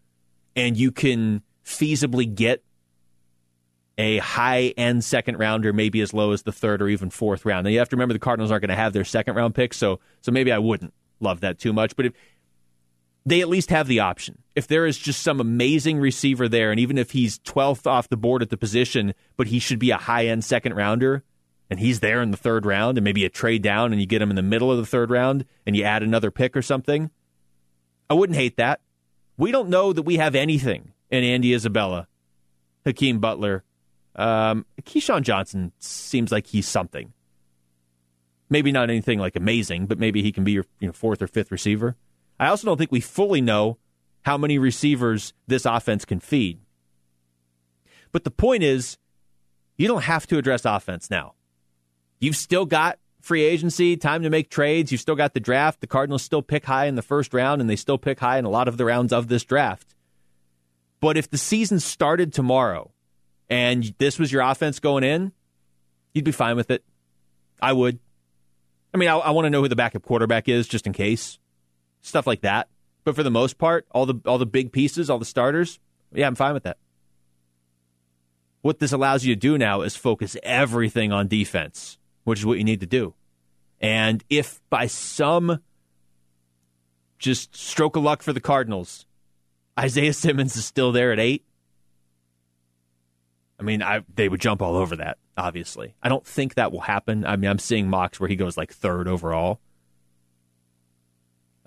[0.55, 2.63] and you can feasibly get
[3.97, 7.63] a high end second rounder, maybe as low as the third or even fourth round.
[7.63, 9.73] Now you have to remember the Cardinals aren't going to have their second round pick,
[9.73, 11.95] so so maybe I wouldn't love that too much.
[11.95, 12.13] But if
[13.25, 14.37] they at least have the option.
[14.55, 18.17] If there is just some amazing receiver there, and even if he's 12th off the
[18.17, 21.23] board at the position, but he should be a high end second rounder,
[21.69, 24.21] and he's there in the third round, and maybe a trade down and you get
[24.21, 27.09] him in the middle of the third round and you add another pick or something,
[28.09, 28.81] I wouldn't hate that.
[29.37, 32.07] We don't know that we have anything in Andy Isabella,
[32.85, 33.63] Hakeem Butler.
[34.15, 37.13] Um, KeeSean Johnson seems like he's something.
[38.49, 41.27] Maybe not anything like amazing, but maybe he can be your you know, fourth or
[41.27, 41.95] fifth receiver.
[42.39, 43.77] I also don't think we fully know
[44.23, 46.59] how many receivers this offense can feed.
[48.11, 48.97] But the point is,
[49.77, 51.33] you don't have to address offense now.
[52.19, 54.91] You've still got free agency, time to make trades.
[54.91, 55.81] You've still got the draft.
[55.81, 58.45] The Cardinals still pick high in the first round, and they still pick high in
[58.45, 59.95] a lot of the rounds of this draft.
[61.01, 62.91] But if the season started tomorrow
[63.49, 65.33] and this was your offense going in,
[66.13, 66.83] you'd be fine with it.
[67.61, 67.99] I would.
[68.93, 71.37] I mean, I, I want to know who the backup quarterback is just in case
[72.05, 72.67] stuff like that.
[73.03, 75.79] But for the most part, all the all the big pieces, all the starters,
[76.13, 76.77] yeah, I'm fine with that.
[78.61, 82.57] What this allows you to do now is focus everything on defense, which is what
[82.57, 83.13] you need to do.
[83.79, 85.59] And if by some
[87.19, 89.05] just stroke of luck for the Cardinals,
[89.79, 91.45] Isaiah Simmons is still there at eight,
[93.59, 95.95] I mean, I, they would jump all over that, obviously.
[96.03, 97.25] I don't think that will happen.
[97.25, 99.59] I mean, I'm seeing mocks where he goes like third overall.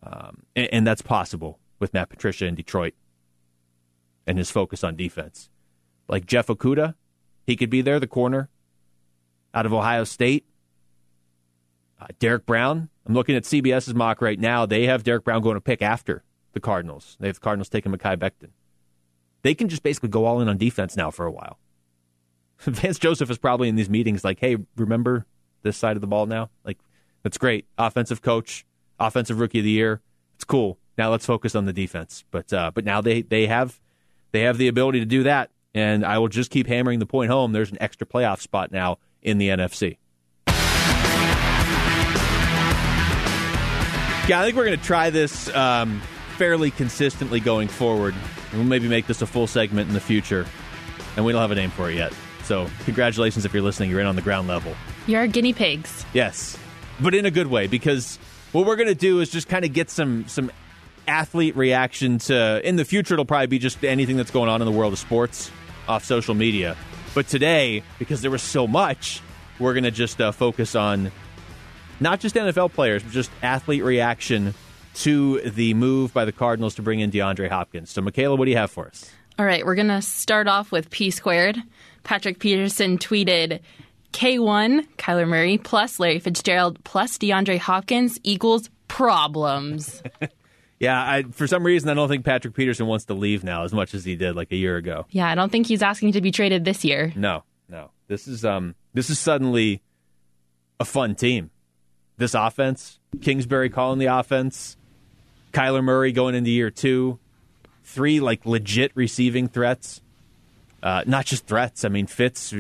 [0.02, 2.94] Um, and, and, that's possible with Matt Patricia in Detroit
[4.26, 5.50] and his focus on defense.
[6.06, 6.94] Like Jeff Okudah,
[7.46, 8.48] he could be there, the corner
[9.52, 10.46] out of Ohio State.
[12.00, 14.66] Uh, Derrick Brown, I'm looking at CBS's mock right now.
[14.66, 17.16] They have Derrick Brown going to pick after the Cardinals.
[17.18, 18.50] They have the Cardinals taking Mekhi Becton.
[19.42, 21.58] They can just basically go all in on defense now for a while.
[22.60, 25.26] Vance Joseph is probably in these meetings like, hey, remember
[25.62, 26.50] this side of the ball now?
[26.64, 26.78] Like,
[27.22, 27.66] that's great.
[27.76, 28.64] Offensive coach,
[28.98, 30.00] offensive rookie of the year.
[30.36, 30.78] It's cool.
[30.96, 32.24] Now let's focus on the defense.
[32.30, 33.80] But uh, but now they they have
[34.32, 37.30] they have the ability to do that, and I will just keep hammering the point
[37.30, 37.52] home.
[37.52, 39.98] There's an extra playoff spot now in the NFC.
[44.28, 46.02] Yeah, I think we're going to try this um,
[46.36, 48.14] fairly consistently going forward.
[48.52, 50.44] We'll maybe make this a full segment in the future,
[51.16, 52.12] and we don't have a name for it yet.
[52.44, 53.88] So, congratulations if you're listening.
[53.88, 54.74] You're in on the ground level.
[55.06, 56.04] You're guinea pigs.
[56.12, 56.58] Yes,
[57.00, 58.18] but in a good way because
[58.52, 60.50] what we're going to do is just kind of get some some
[61.06, 62.66] athlete reaction to.
[62.66, 64.98] In the future, it'll probably be just anything that's going on in the world of
[64.98, 65.50] sports
[65.86, 66.76] off social media.
[67.14, 69.22] But today, because there was so much,
[69.58, 71.10] we're going to just uh, focus on
[72.00, 74.54] not just NFL players, but just athlete reaction
[74.94, 77.90] to the move by the Cardinals to bring in DeAndre Hopkins.
[77.90, 79.10] So, Michaela, what do you have for us?
[79.38, 81.62] All right, we're going to start off with P squared.
[82.02, 83.60] Patrick Peterson tweeted,
[84.12, 90.02] K1, Kyler Murray, plus Larry Fitzgerald, plus DeAndre Hopkins equals problems.
[90.80, 93.72] yeah, I, for some reason, I don't think Patrick Peterson wants to leave now as
[93.72, 95.06] much as he did like a year ago.
[95.10, 97.12] Yeah, I don't think he's asking to be traded this year.
[97.14, 97.90] No, no.
[98.08, 99.82] This is um, this is suddenly
[100.80, 101.50] a fun team.
[102.16, 104.76] This offense, Kingsbury calling the offense,
[105.52, 107.18] Kyler Murray going into year two,
[107.84, 110.00] three like legit receiving threats.
[110.82, 111.84] Uh, not just threats.
[111.84, 112.54] I mean, Fitz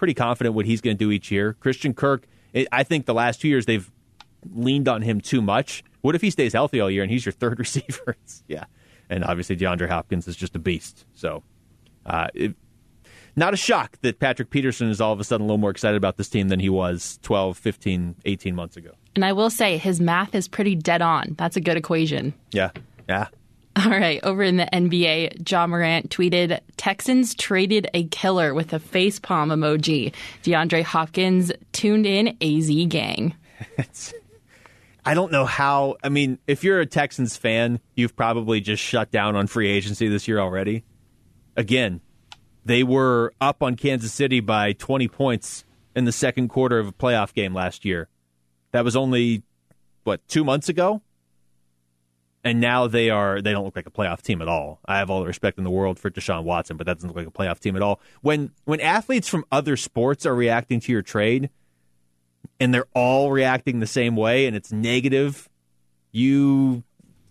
[0.00, 1.52] pretty confident what he's going to do each year.
[1.60, 2.26] Christian Kirk,
[2.72, 3.88] I think the last two years they've
[4.50, 5.84] leaned on him too much.
[6.00, 8.16] What if he stays healthy all year and he's your third receiver?
[8.48, 8.64] yeah.
[9.10, 11.04] And obviously, DeAndre Hopkins is just a beast.
[11.12, 11.42] So,
[12.06, 12.56] uh, it,
[13.36, 15.98] not a shock that Patrick Peterson is all of a sudden a little more excited
[15.98, 18.92] about this team than he was 12, 15, 18 months ago.
[19.14, 21.34] And I will say, his math is pretty dead on.
[21.36, 22.32] That's a good equation.
[22.52, 22.70] Yeah.
[23.06, 23.28] Yeah.
[23.84, 28.78] All right, over in the NBA, Ja Morant tweeted Texans traded a killer with a
[28.78, 30.12] facepalm emoji.
[30.42, 33.34] DeAndre Hopkins tuned in AZ gang.
[35.04, 35.96] I don't know how.
[36.04, 40.08] I mean, if you're a Texans fan, you've probably just shut down on free agency
[40.08, 40.84] this year already.
[41.56, 42.02] Again,
[42.66, 45.64] they were up on Kansas City by 20 points
[45.96, 48.08] in the second quarter of a playoff game last year.
[48.72, 49.42] That was only,
[50.04, 51.00] what, two months ago?
[52.44, 54.80] And now they are they don't look like a playoff team at all.
[54.86, 57.16] I have all the respect in the world for Deshaun Watson, but that doesn't look
[57.16, 58.00] like a playoff team at all.
[58.22, 61.50] When when athletes from other sports are reacting to your trade
[62.58, 65.48] and they're all reacting the same way and it's negative,
[66.12, 66.82] you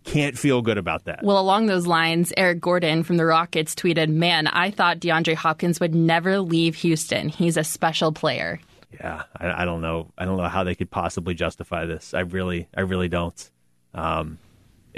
[0.04, 1.24] can't feel good about that.
[1.24, 5.80] Well, along those lines, Eric Gordon from the Rockets tweeted, "Man, I thought DeAndre Hopkins
[5.80, 7.30] would never leave Houston.
[7.30, 8.60] He's a special player."
[8.94, 10.12] Yeah, I, I don't know.
[10.18, 12.14] I don't know how they could possibly justify this.
[12.14, 13.50] I really, I really don't.
[13.94, 14.40] Um,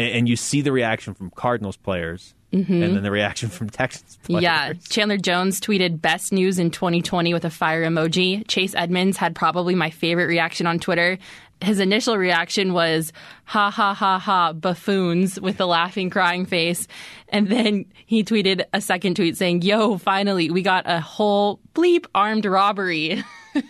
[0.01, 2.33] and, you see the reaction from Cardinals players.
[2.53, 2.83] Mm-hmm.
[2.83, 4.43] And then the reaction from Texans players.
[4.43, 4.73] Yeah.
[4.89, 8.45] Chandler Jones tweeted best news in 2020 with a fire emoji.
[8.47, 11.17] Chase Edmonds had probably my favorite reaction on Twitter.
[11.61, 13.13] His initial reaction was
[13.45, 16.87] ha ha ha ha buffoons with the laughing crying face.
[17.29, 22.07] And then he tweeted a second tweet saying, "Yo, finally we got a whole bleep
[22.15, 23.23] armed robbery."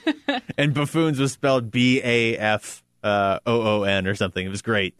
[0.57, 4.45] and buffoons was spelled B A F uh, O O N or something.
[4.45, 4.95] It was great.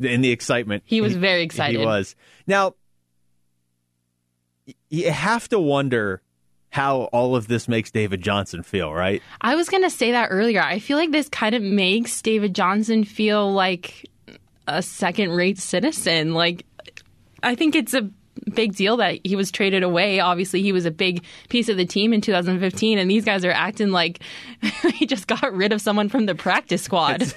[0.00, 0.82] In the excitement.
[0.86, 1.78] He was very excited.
[1.78, 2.16] He was.
[2.46, 2.74] Now,
[4.88, 6.22] you have to wonder
[6.70, 9.22] how all of this makes David Johnson feel, right?
[9.40, 10.62] I was going to say that earlier.
[10.62, 14.08] I feel like this kind of makes David Johnson feel like
[14.68, 16.32] a second rate citizen.
[16.32, 16.64] Like,
[17.42, 18.08] I think it's a
[18.54, 20.20] big deal that he was traded away.
[20.20, 23.50] Obviously, he was a big piece of the team in 2015, and these guys are
[23.50, 24.20] acting like
[24.94, 27.34] he just got rid of someone from the practice squad.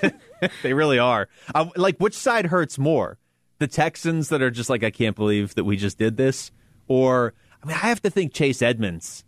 [0.64, 1.30] they really are.
[1.54, 3.18] Uh, like, which side hurts more?
[3.60, 6.52] The Texans that are just like, I can't believe that we just did this?
[6.88, 9.24] Or I mean, I have to think Chase Edmonds.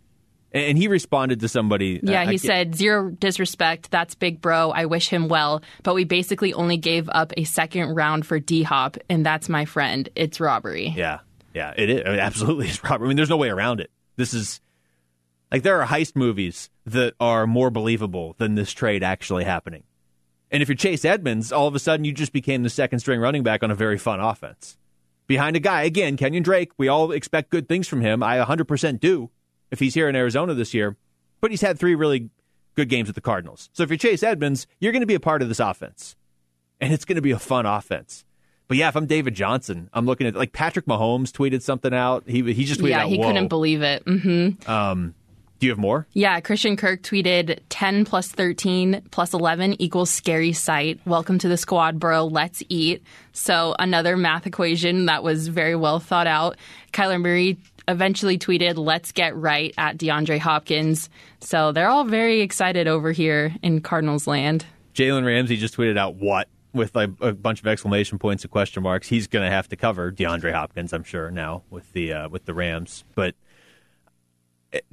[0.52, 2.00] And he responded to somebody.
[2.02, 3.90] Yeah, he said, Zero disrespect.
[3.90, 4.70] That's big bro.
[4.70, 5.62] I wish him well.
[5.82, 9.66] But we basically only gave up a second round for D Hop, and that's my
[9.66, 10.08] friend.
[10.14, 10.94] It's robbery.
[10.96, 11.18] Yeah,
[11.52, 12.02] yeah, it is.
[12.06, 13.06] I mean, absolutely, it's robbery.
[13.06, 13.90] I mean, there's no way around it.
[14.16, 14.60] This is
[15.52, 19.82] like there are heist movies that are more believable than this trade actually happening.
[20.50, 23.20] And if you're Chase Edmonds, all of a sudden you just became the second string
[23.20, 24.76] running back on a very fun offense
[25.26, 25.82] behind a guy.
[25.82, 28.22] Again, Kenyan Drake, we all expect good things from him.
[28.22, 29.30] I 100% do
[29.70, 30.96] if he's here in Arizona this year,
[31.40, 32.30] but he's had three really
[32.74, 33.70] good games with the Cardinals.
[33.72, 36.14] So if you're Chase Edmonds, you're going to be a part of this offense,
[36.80, 38.24] and it's going to be a fun offense.
[38.68, 42.24] But yeah, if I'm David Johnson, I'm looking at like Patrick Mahomes tweeted something out.
[42.26, 44.04] He he just tweeted yeah, out, he couldn't believe it.
[44.04, 44.68] Mm-hmm.
[44.68, 45.14] Um,
[45.58, 46.06] do you have more?
[46.12, 51.00] Yeah, Christian Kirk tweeted 10 plus 13 plus 11 equals scary sight.
[51.06, 52.26] Welcome to the squad, bro.
[52.26, 53.02] Let's eat.
[53.32, 56.56] So, another math equation that was very well thought out.
[56.92, 61.08] Kyler Murray eventually tweeted, let's get right at DeAndre Hopkins.
[61.40, 64.66] So, they're all very excited over here in Cardinals land.
[64.94, 66.48] Jalen Ramsey just tweeted out what?
[66.72, 69.76] With a, a bunch of exclamation points and question marks, he's going to have to
[69.76, 73.04] cover DeAndre Hopkins, I'm sure now with the uh, with the Rams.
[73.14, 73.34] But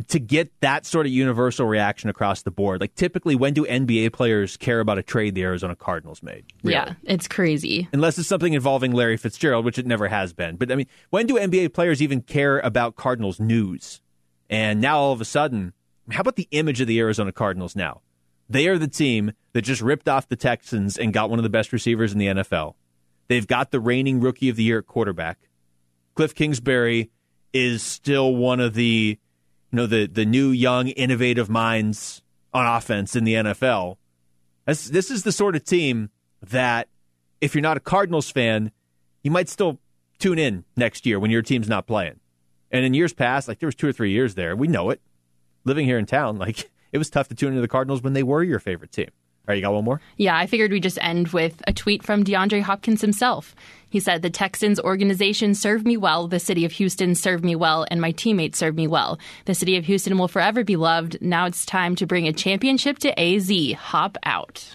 [0.08, 2.82] to get that sort of universal reaction across the board.
[2.82, 6.46] Like typically, when do NBA players care about a trade the Arizona Cardinals made?
[6.64, 6.76] Really?
[6.76, 7.88] Yeah, it's crazy.
[7.94, 10.56] Unless it's something involving Larry Fitzgerald, which it never has been.
[10.58, 14.02] But I mean, when do NBA players even care about Cardinals news?
[14.50, 15.74] And now all of a sudden,
[16.12, 18.02] how about the image of the Arizona Cardinals now?
[18.50, 21.50] They are the team that just ripped off the Texans and got one of the
[21.50, 22.76] best receivers in the NFL.
[23.28, 25.40] They've got the reigning rookie of the year at quarterback.
[26.16, 27.10] Cliff Kingsbury
[27.54, 29.18] is still one of the
[29.74, 32.22] you know the the new young innovative minds
[32.54, 33.98] on offense in the NFL.
[34.68, 36.12] This, this is the sort of team
[36.44, 36.88] that
[37.42, 38.72] if you're not a Cardinals fan,
[39.24, 39.80] you might still
[40.20, 42.20] tune in next year when your team's not playing.
[42.72, 45.02] And in years past, like there was two or three years there, we know it.
[45.66, 48.24] Living here in town, like it was tough to tune into the Cardinals when they
[48.24, 49.10] were your favorite team.
[49.10, 50.00] All right, you got one more?
[50.18, 53.56] Yeah, I figured we'd just end with a tweet from DeAndre Hopkins himself.
[53.94, 57.86] He said, The Texans organization served me well, the city of Houston served me well,
[57.92, 59.20] and my teammates served me well.
[59.46, 61.22] The city of Houston will forever be loved.
[61.22, 63.52] Now it's time to bring a championship to AZ.
[63.74, 64.74] Hop out.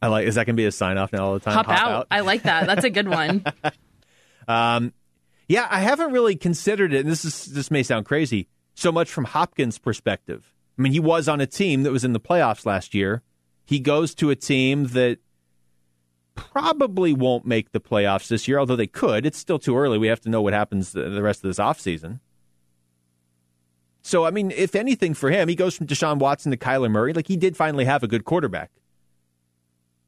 [0.00, 0.26] I like.
[0.26, 1.52] Is that going to be a sign off now all the time?
[1.52, 1.92] Hop, Hop out.
[1.92, 2.06] out.
[2.10, 2.64] I like that.
[2.66, 3.44] That's a good one.
[4.48, 4.94] um,
[5.46, 7.00] yeah, I haven't really considered it.
[7.00, 8.48] And this is this may sound crazy.
[8.74, 12.12] So much from Hopkins' perspective I mean, he was on a team that was in
[12.12, 13.22] the playoffs last year.
[13.64, 15.18] He goes to a team that
[16.36, 19.26] probably won't make the playoffs this year, although they could.
[19.26, 19.98] It's still too early.
[19.98, 22.20] We have to know what happens the rest of this offseason.
[24.02, 27.12] So, I mean, if anything for him, he goes from Deshaun Watson to Kyler Murray.
[27.12, 28.70] Like, he did finally have a good quarterback.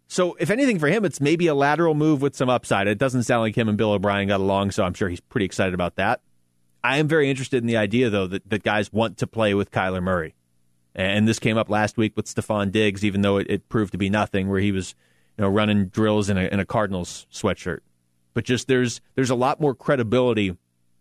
[0.07, 2.87] So, if anything for him, it's maybe a lateral move with some upside.
[2.87, 5.47] It doesn't sound like him and Bill O'Brien got along, so I'm sure he's pretty
[5.47, 6.21] excited about that.
[6.85, 9.73] I am very interested in the idea, though, that, that guys want to play with
[9.73, 10.37] Kyler Murray.
[10.95, 13.99] And this came up last week with Stefon Diggs, even though it, it proved to
[13.99, 14.95] be nothing, where he was
[15.39, 17.81] you know running drills in a, in a Cardinals sweatshirt.
[18.35, 20.57] But just there's there's a lot more credibility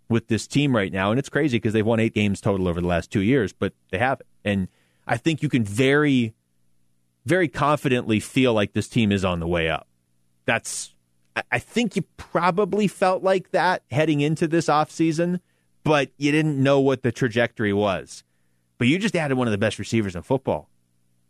[0.09, 2.79] with this team right now, and it's crazy because they've won eight games total over
[2.79, 4.27] the last two years, but they haven't.
[4.45, 4.69] And
[5.05, 6.33] I think you can very,
[7.25, 9.87] very confidently feel like this team is on the way up.
[10.45, 10.93] That's
[11.51, 15.39] I think you probably felt like that heading into this offseason,
[15.83, 18.23] but you didn't know what the trajectory was.
[18.77, 20.69] But you just added one of the best receivers in football.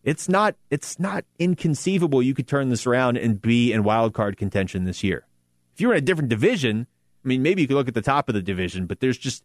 [0.08, 4.38] It's not it's not inconceivable you could turn this around and be in wild card
[4.38, 5.28] contention this year.
[5.76, 6.88] If you're in a different division,
[7.26, 9.44] I mean, maybe you could look at the top of the division, but there's just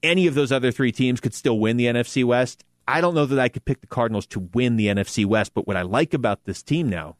[0.00, 2.62] any of those other three teams could still win the NFC West.
[2.86, 5.66] I don't know that I could pick the Cardinals to win the NFC West, but
[5.66, 7.16] what I like about this team now,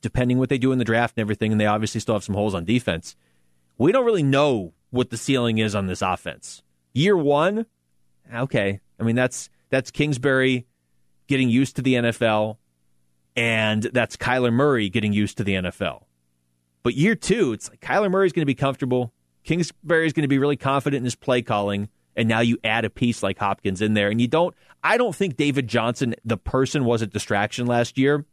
[0.00, 2.36] depending what they do in the draft and everything, and they obviously still have some
[2.36, 3.16] holes on defense,
[3.78, 6.62] we don't really know what the ceiling is on this offense.
[6.92, 7.66] Year one,
[8.32, 8.78] okay.
[9.00, 10.66] I mean, that's that's Kingsbury
[11.26, 12.56] getting used to the NFL,
[13.36, 16.04] and that's Kyler Murray getting used to the NFL.
[16.82, 19.12] But year two, it's like Kyler Murray's going to be comfortable.
[19.44, 21.90] Kingsbury's going to be really confident in his play calling.
[22.16, 24.08] And now you add a piece like Hopkins in there.
[24.08, 28.24] And you don't, I don't think David Johnson, the person, was a distraction last year,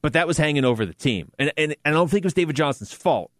[0.00, 1.32] but that was hanging over the team.
[1.40, 3.32] And, and, and I don't think it was David Johnson's fault.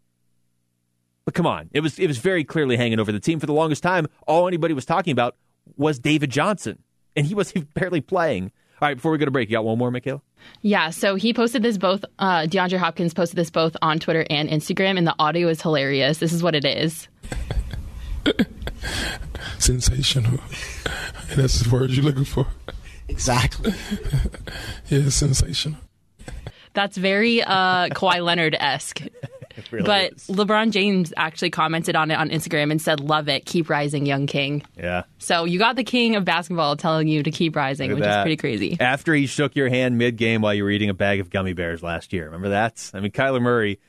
[1.23, 3.53] But come on, it was it was very clearly hanging over the team for the
[3.53, 4.07] longest time.
[4.27, 5.35] All anybody was talking about
[5.75, 6.79] was David Johnson,
[7.17, 8.51] and he was barely playing.
[8.79, 10.21] All right, before we go to break, you got one more, Michaela?
[10.61, 14.47] Yeah, so he posted this both, uh, DeAndre Hopkins posted this both on Twitter and
[14.49, 16.19] Instagram, and the audio is hilarious.
[16.19, 17.07] This is what it is.
[19.57, 20.39] sensational.
[21.29, 22.45] And that's the word you're looking for.
[23.07, 23.73] Exactly.
[24.89, 25.79] yeah, sensational.
[26.73, 29.01] That's very uh, Kawhi Leonard esque.
[29.71, 30.27] Really but is.
[30.27, 34.27] LeBron James actually commented on it on Instagram and said, "Love it, keep rising, young
[34.27, 35.03] king." Yeah.
[35.17, 38.23] So you got the king of basketball telling you to keep rising, which at is
[38.23, 38.77] pretty crazy.
[38.79, 41.53] After he shook your hand mid game while you were eating a bag of gummy
[41.53, 42.25] bears last year.
[42.25, 42.91] Remember that?
[42.93, 43.79] I mean, Kyler Murray,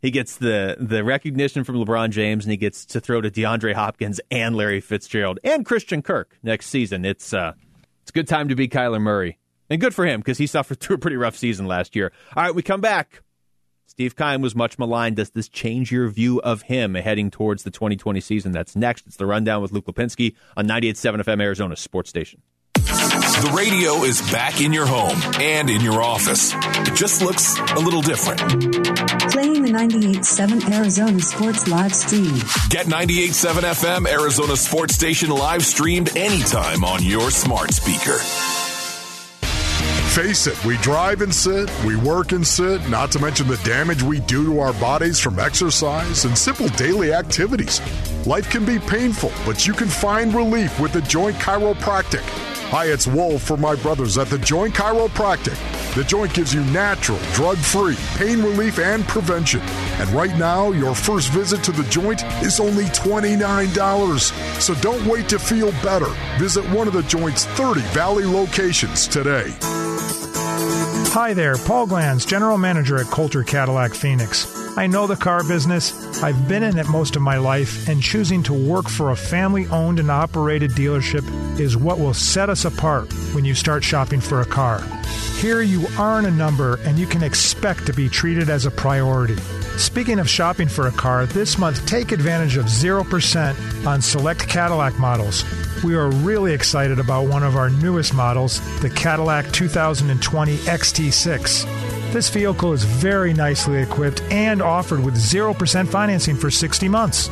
[0.00, 3.74] he gets the, the recognition from LeBron James and he gets to throw to DeAndre
[3.74, 7.04] Hopkins and Larry Fitzgerald and Christian Kirk next season.
[7.04, 7.52] It's, uh,
[8.02, 9.38] it's a good time to be Kyler Murray.
[9.68, 12.12] And good for him because he suffered through a pretty rough season last year.
[12.36, 13.22] All right, we come back.
[13.86, 15.16] Steve Keim was much maligned.
[15.16, 18.52] Does this change your view of him heading towards the 2020 season?
[18.52, 19.06] That's next.
[19.06, 22.42] It's the rundown with Luke Lapinski on 98.7 FM Arizona Sports Station.
[22.74, 26.52] The radio is back in your home and in your office.
[26.88, 28.38] It just looks a little different.
[28.40, 32.34] Playing the 98.7 Arizona Sports live stream.
[32.70, 38.18] Get 98.7 FM Arizona Sports Station live streamed anytime on your smart speaker.
[40.14, 44.02] Face it, we drive and sit, we work and sit, not to mention the damage
[44.02, 47.82] we do to our bodies from exercise and simple daily activities.
[48.26, 52.24] Life can be painful, but you can find relief with the Joint Chiropractic.
[52.70, 55.56] Hi, it's Wolf for my brothers at the Joint Chiropractic.
[55.94, 59.60] The Joint gives you natural, drug free pain relief and prevention.
[60.00, 64.60] And right now, your first visit to the Joint is only $29.
[64.60, 66.12] So don't wait to feel better.
[66.38, 69.54] Visit one of the Joint's 30 Valley locations today.
[70.58, 74.46] Hi there, Paul Glanz, General Manager at Coulter Cadillac Phoenix.
[74.78, 76.22] I know the car business.
[76.22, 79.66] I've been in it most of my life, and choosing to work for a family
[79.66, 81.24] owned and operated dealership
[81.60, 84.80] is what will set us apart when you start shopping for a car.
[85.38, 89.36] Here you earn a number and you can expect to be treated as a priority.
[89.76, 94.98] Speaking of shopping for a car, this month take advantage of 0% on select Cadillac
[94.98, 95.44] models.
[95.84, 102.12] We are really excited about one of our newest models, the Cadillac 2020 XT6.
[102.12, 107.28] This vehicle is very nicely equipped and offered with 0% financing for 60 months.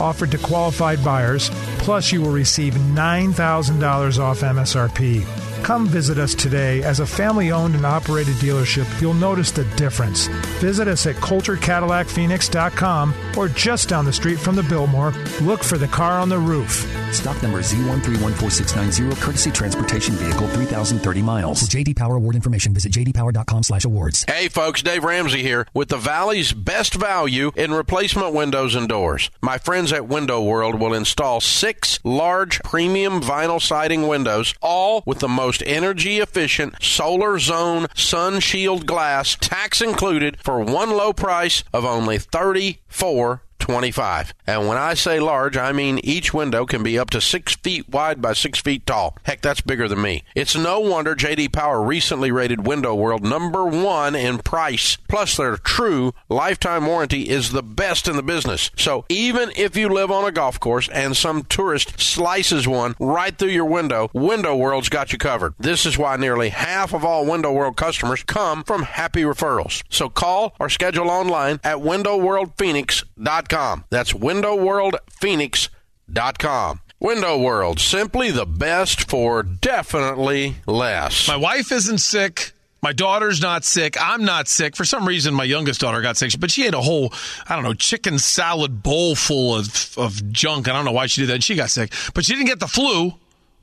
[0.00, 5.24] Offered to qualified buyers, plus you will receive $9,000 off MSRP.
[5.62, 6.82] Come visit us today.
[6.82, 10.26] As a family owned and operated dealership, you'll notice the difference.
[10.60, 15.12] Visit us at CoulterCadillacPhoenix.com or just down the street from the Biltmore.
[15.42, 16.86] Look for the car on the roof.
[17.12, 21.60] Stock number Z1314690, courtesy transportation vehicle, 3,030 miles.
[21.60, 24.24] For JD Power award information, visit jdpower.com slash awards.
[24.28, 29.30] Hey folks, Dave Ramsey here with the Valley's best value in replacement windows and doors.
[29.42, 35.18] My friends at Window World will install six large premium vinyl siding windows, all with
[35.18, 41.64] the most energy efficient solar zone sun shield glass, tax included, for one low price
[41.72, 43.42] of only thirty-four.
[43.60, 44.34] 25.
[44.46, 47.88] And when I say large, I mean each window can be up to 6 feet
[47.88, 49.16] wide by 6 feet tall.
[49.22, 50.24] Heck, that's bigger than me.
[50.34, 54.96] It's no wonder JD Power recently rated Window World number 1 in price.
[55.08, 58.70] Plus their true lifetime warranty is the best in the business.
[58.76, 63.36] So even if you live on a golf course and some tourist slices one right
[63.36, 65.54] through your window, Window World's got you covered.
[65.58, 69.82] This is why nearly half of all Window World customers come from happy referrals.
[69.90, 73.49] So call or schedule online at windowworldphoenix.com.
[73.90, 76.80] That's windowworldphoenix.com.
[77.00, 81.26] Window World, simply the best for definitely less.
[81.26, 82.52] My wife isn't sick.
[82.82, 83.96] My daughter's not sick.
[84.00, 84.76] I'm not sick.
[84.76, 87.12] For some reason, my youngest daughter got sick, but she ate a whole,
[87.46, 90.68] I don't know, chicken salad bowl full of, of junk.
[90.68, 91.42] I don't know why she did that.
[91.42, 93.14] She got sick, but she didn't get the flu.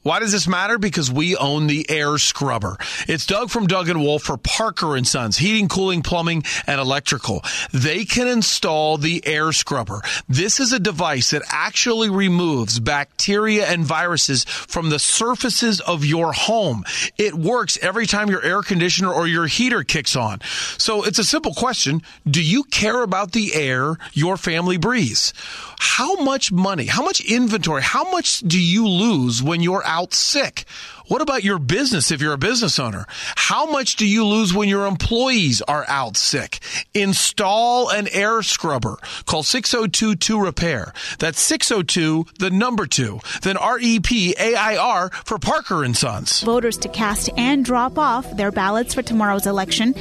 [0.08, 0.78] Why does this matter?
[0.78, 2.78] Because we own the air scrubber.
[3.10, 7.44] It's Doug from Doug and Wolf for Parker and Sons, heating, cooling, plumbing, and electrical.
[7.74, 10.02] They can install the air scrubber.
[10.30, 16.32] This is a device that actually removes bacteria and viruses from the surfaces of your
[16.32, 16.86] home.
[17.18, 20.40] It works every time your air conditioner or your heater kicks on.
[20.78, 22.02] So it's a simple question.
[22.26, 25.34] Do you care about the air your family breathes?
[25.80, 30.66] How much money, how much inventory, how much do you lose when you're out sick?
[31.08, 33.06] What about your business if you're a business owner?
[33.36, 36.60] How much do you lose when your employees are out sick?
[36.94, 38.98] Install an air scrubber.
[39.26, 40.94] Call 602 repair.
[41.20, 43.20] That's 602 the number 2.
[43.42, 46.42] Then R E P A I R for Parker and Sons.
[46.42, 49.94] Voters to cast and drop off their ballots for tomorrow's election.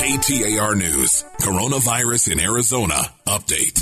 [0.00, 1.24] KTAR News.
[1.40, 2.96] Coronavirus in Arizona.
[3.30, 3.80] Update.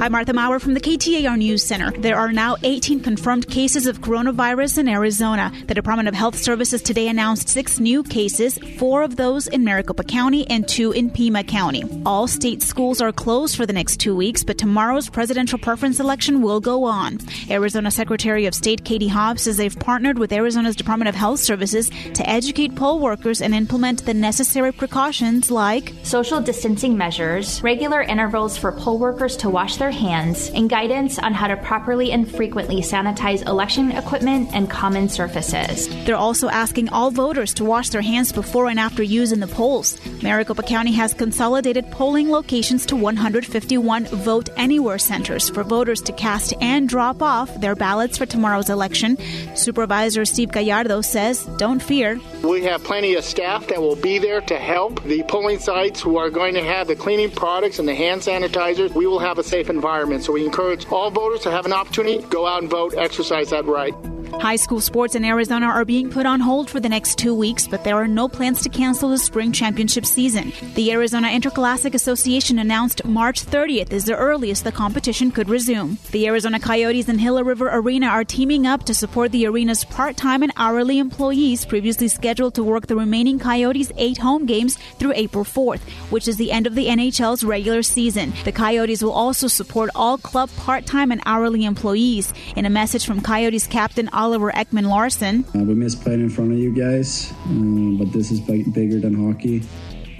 [0.00, 1.92] Hi, Martha Maurer from the KTAR News Center.
[1.92, 5.50] There are now 18 confirmed cases of coronavirus in Arizona.
[5.66, 10.04] The Department of Health Services today announced six new cases, four of those in Maricopa
[10.04, 11.84] County and two in Pima County.
[12.04, 16.42] All state schools are closed for the next two weeks, but tomorrow's presidential preference election
[16.42, 17.20] will go on.
[17.48, 21.88] Arizona Secretary of State Katie Hobbs says they've partnered with Arizona's Department of Health Services
[22.12, 28.33] to educate poll workers and implement the necessary precautions like social distancing measures, regular intervals
[28.34, 32.80] for poll workers to wash their hands, and guidance on how to properly and frequently
[32.80, 35.88] sanitize election equipment and common surfaces.
[36.04, 39.46] They're also asking all voters to wash their hands before and after use in the
[39.46, 40.00] polls.
[40.20, 46.54] Maricopa County has consolidated polling locations to 151 vote anywhere centers for voters to cast
[46.60, 49.16] and drop off their ballots for tomorrow's election.
[49.54, 52.20] Supervisor Steve Gallardo says, Don't fear.
[52.42, 56.16] We have plenty of staff that will be there to help the polling sites who
[56.16, 58.94] are going to have the cleaning products and the hand sanitizers.
[58.94, 60.24] We will have a safe environment.
[60.24, 63.64] So we encourage all voters to have an opportunity, go out and vote, exercise that
[63.64, 63.94] right.
[64.40, 67.66] High school sports in Arizona are being put on hold for the next two weeks,
[67.66, 70.52] but there are no plans to cancel the spring championship season.
[70.74, 75.98] The Arizona Interscholastic Association announced March 30th is the earliest the competition could resume.
[76.10, 80.16] The Arizona Coyotes and Gila River Arena are teaming up to support the arena's part
[80.16, 85.12] time and hourly employees previously scheduled to work the remaining Coyotes' eight home games through
[85.14, 88.03] April 4th, which is the end of the NHL's regular season.
[88.04, 92.34] The Coyotes will also support all club part time and hourly employees.
[92.54, 95.44] In a message from Coyotes captain Oliver Ekman-Larsson.
[95.54, 99.00] Uh, we miss playing in front of you guys, um, but this is b- bigger
[99.00, 99.62] than hockey.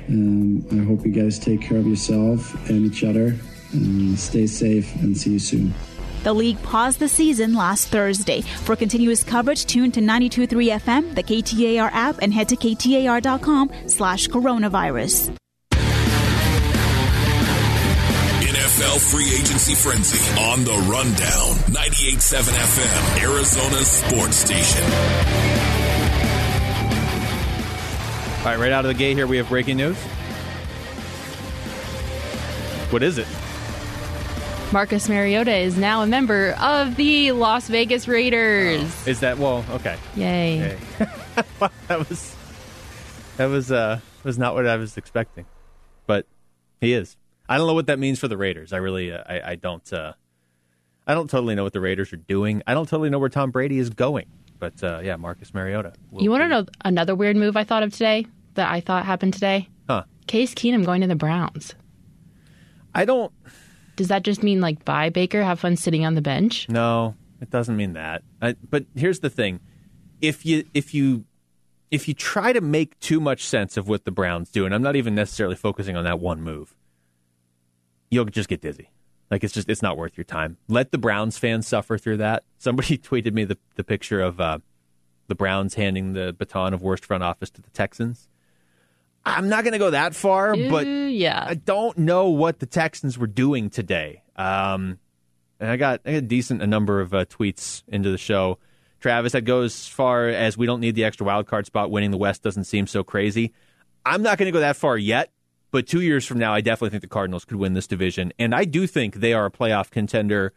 [0.09, 3.37] Um, I hope you guys take care of yourself and each other.
[3.75, 5.75] Uh, stay safe and see you soon.
[6.23, 8.41] The league paused the season last Thursday.
[8.41, 14.29] For continuous coverage, tune to 92.3 FM, the KTAR app, and head to ktar.com slash
[14.29, 15.37] coronavirus.
[18.95, 21.55] NFL free agency frenzy on the rundown.
[21.73, 24.83] 98.7 FM, Arizona sports station.
[28.41, 29.97] All right, right out of the gate here, we have breaking news.
[32.91, 33.27] What is it?
[34.73, 39.07] Marcus Mariota is now a member of the Las Vegas Raiders.
[39.07, 39.65] Is that well?
[39.71, 39.97] Okay.
[40.17, 40.59] Yay!
[40.59, 40.79] Yay.
[41.89, 42.35] that was
[43.37, 45.47] that was uh was not what I was expecting,
[46.07, 46.27] but
[46.81, 47.17] he is.
[47.49, 48.73] I don't know what that means for the Raiders.
[48.73, 50.15] I really uh, I, I don't uh,
[51.07, 52.63] I don't totally know what the Raiders are doing.
[52.67, 54.27] I don't totally know where Tom Brady is going.
[54.59, 55.93] But uh, yeah, Marcus Mariota.
[56.13, 59.35] You want to know another weird move I thought of today that I thought happened
[59.35, 59.69] today?
[59.89, 60.05] Huh?
[60.27, 61.75] Case Keenum going to the Browns.
[62.95, 63.33] I don't.
[63.97, 65.43] Does that just mean like bye Baker?
[65.43, 66.69] Have fun sitting on the bench?
[66.69, 68.23] No, it doesn't mean that.
[68.41, 69.61] I, but here's the thing:
[70.21, 71.25] if you if you
[71.91, 74.83] if you try to make too much sense of what the Browns do, and I'm
[74.83, 76.75] not even necessarily focusing on that one move,
[78.15, 78.91] you'll just get dizzy.
[79.31, 80.57] Like it's just it's not worth your time.
[80.69, 82.45] Let the Browns fans suffer through that.
[82.59, 84.59] Somebody tweeted me the the picture of uh,
[85.29, 88.29] the Browns handing the baton of worst front office to the Texans.
[89.27, 93.17] I'm not going to go that far, but yeah, I don't know what the Texans
[93.17, 94.23] were doing today.
[94.37, 94.99] Um,
[95.59, 98.59] and I got, I got a decent a number of uh, tweets into the show.
[99.01, 101.91] Travis, that goes as far as we don't need the extra wild card spot.
[101.91, 103.53] Winning the West doesn't seem so crazy.
[104.05, 105.31] I'm not going to go that far yet,
[105.75, 108.55] but two years from now, I definitely think the Cardinals could win this division, and
[108.55, 110.53] I do think they are a playoff contender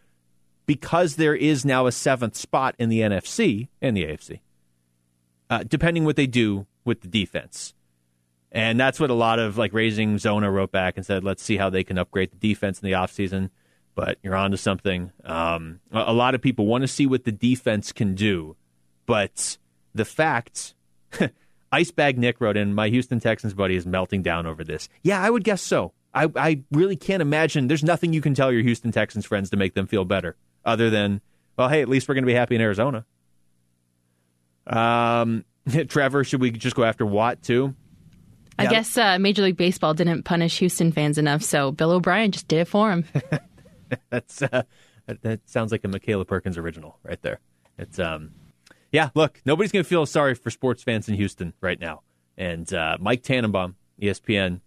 [0.68, 4.42] because there is now a seventh spot in the NFC and the AFC,
[5.50, 7.74] uh, depending what they do with the defense.
[8.52, 11.58] And that's what a lot of like raising Zona wrote back and said, let's see
[11.58, 13.50] how they can upgrade the defense in the offseason.
[13.96, 15.12] But you're on to something.
[15.24, 18.56] Um, a lot of people want to see what the defense can do.
[19.08, 19.58] But
[19.96, 20.76] the fact,
[21.74, 24.88] Icebag Nick wrote in, my Houston Texans buddy is melting down over this.
[25.04, 25.94] Yeah, I would guess so.
[26.14, 27.68] I, I really can't imagine.
[27.68, 30.90] There's nothing you can tell your Houston Texans friends to make them feel better other
[30.90, 31.22] than
[31.58, 33.06] Well, hey, at least we're going to be happy in Arizona.
[34.66, 35.46] Um,
[35.88, 37.76] Trevor, should we just go after Watt too?
[38.60, 38.70] I Yeah.
[38.72, 42.60] guess uh, Major League Baseball didn't punish Houston fans enough, so Bill O'Brien just did
[42.62, 43.06] it for him.
[44.10, 44.64] That's uh,
[45.06, 47.40] that, that sounds like a Michaela Perkins original right there.
[47.78, 48.32] It's um,
[48.92, 49.10] yeah.
[49.16, 52.02] Look, nobody's going to feel sorry for sports fans in Houston right now.
[52.38, 54.62] And uh, Mike Tannenbaum, ESPN,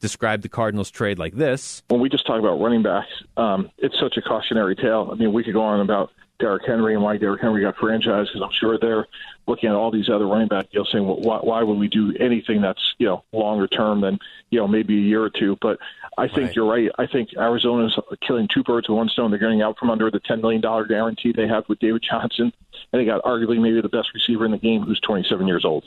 [0.00, 1.82] described the Cardinals trade like this.
[1.88, 5.08] when we just talk about running backs, um, it's such a cautionary tale.
[5.10, 8.26] I mean, we could go on about Derrick Henry and why Derrick Henry got franchised
[8.26, 9.06] because I'm sure they're
[9.46, 12.14] looking at all these other running back deals saying, well, why, why would we do
[12.18, 14.18] anything that's you know longer term than
[14.50, 15.56] you know maybe a year or two?
[15.60, 15.78] But
[16.18, 16.90] I think you're right.
[16.98, 19.30] I think Arizona's killing two birds with one stone.
[19.30, 22.52] They're getting out from under the $10 million guarantee they have with David Johnson,
[22.94, 25.84] and they got arguably maybe the best receiver in the game who's 27 years old.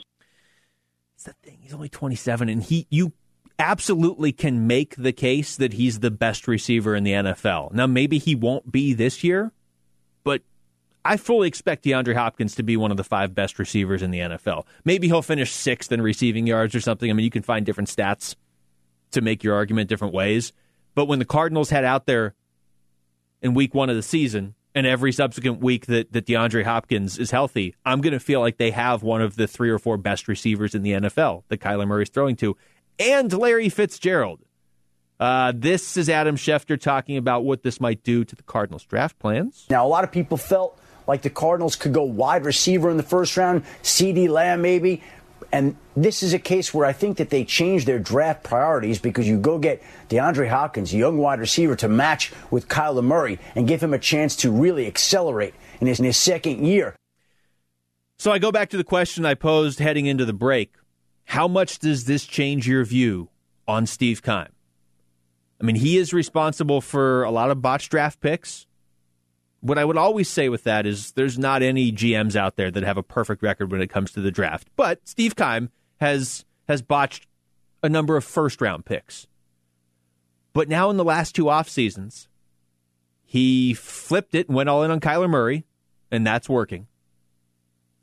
[1.14, 3.12] It's the thing; he's only 27, and he you
[3.58, 7.72] absolutely can make the case that he's the best receiver in the NFL.
[7.72, 9.52] Now, maybe he won't be this year,
[10.22, 10.42] but
[11.02, 14.18] I fully expect DeAndre Hopkins to be one of the five best receivers in the
[14.18, 14.64] NFL.
[14.84, 17.10] Maybe he'll finish sixth in receiving yards or something.
[17.10, 18.36] I mean, you can find different stats
[19.12, 20.52] to make your argument different ways.
[20.94, 22.34] But when the Cardinals had out there
[23.40, 27.30] in week one of the season, and every subsequent week that, that DeAndre Hopkins is
[27.30, 30.28] healthy, I'm going to feel like they have one of the three or four best
[30.28, 32.56] receivers in the NFL that Kyler Murray is throwing to,
[32.98, 34.40] and Larry Fitzgerald.
[35.20, 39.18] Uh, this is Adam Schefter talking about what this might do to the Cardinals' draft
[39.18, 39.66] plans.
[39.68, 43.02] Now, a lot of people felt like the Cardinals could go wide receiver in the
[43.02, 45.02] first round, CeeDee Lamb maybe.
[45.50, 49.26] And this is a case where I think that they changed their draft priorities because
[49.26, 53.82] you go get DeAndre Hopkins, young wide receiver, to match with Kyler Murray and give
[53.82, 56.94] him a chance to really accelerate in his, in his second year.
[58.18, 60.74] So I go back to the question I posed heading into the break.
[61.24, 63.30] How much does this change your view
[63.66, 64.48] on Steve Keim?
[65.60, 68.66] I mean, he is responsible for a lot of botched draft picks.
[69.60, 72.84] What I would always say with that is there's not any GMs out there that
[72.84, 74.68] have a perfect record when it comes to the draft.
[74.76, 77.26] But Steve Keim has has botched
[77.82, 79.26] a number of first round picks.
[80.52, 82.28] But now in the last two off seasons,
[83.24, 85.64] he flipped it and went all in on Kyler Murray,
[86.10, 86.86] and that's working.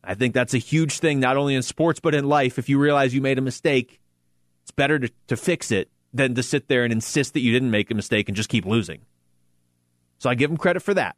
[0.03, 2.59] I think that's a huge thing, not only in sports, but in life.
[2.59, 3.99] If you realize you made a mistake,
[4.61, 7.71] it's better to, to fix it than to sit there and insist that you didn't
[7.71, 9.01] make a mistake and just keep losing.
[10.19, 11.15] So I give him credit for that.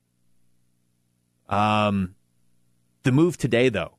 [1.49, 2.15] Um,
[3.03, 3.97] the move today, though,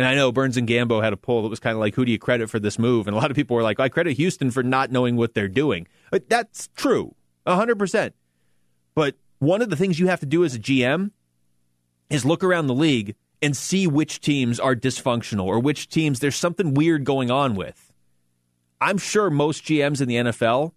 [0.00, 2.06] and I know Burns and Gambo had a poll that was kind of like, who
[2.06, 3.06] do you credit for this move?
[3.06, 5.46] And a lot of people were like, I credit Houston for not knowing what they're
[5.46, 5.86] doing.
[6.10, 7.14] But that's true,
[7.46, 8.12] 100%.
[8.94, 11.10] But one of the things you have to do as a GM
[12.08, 16.36] is look around the league and see which teams are dysfunctional or which teams there's
[16.36, 17.92] something weird going on with.
[18.80, 20.72] I'm sure most GMs in the NFL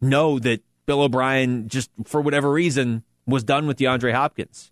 [0.00, 4.70] know that Bill O'Brien, just for whatever reason, was done with DeAndre Hopkins.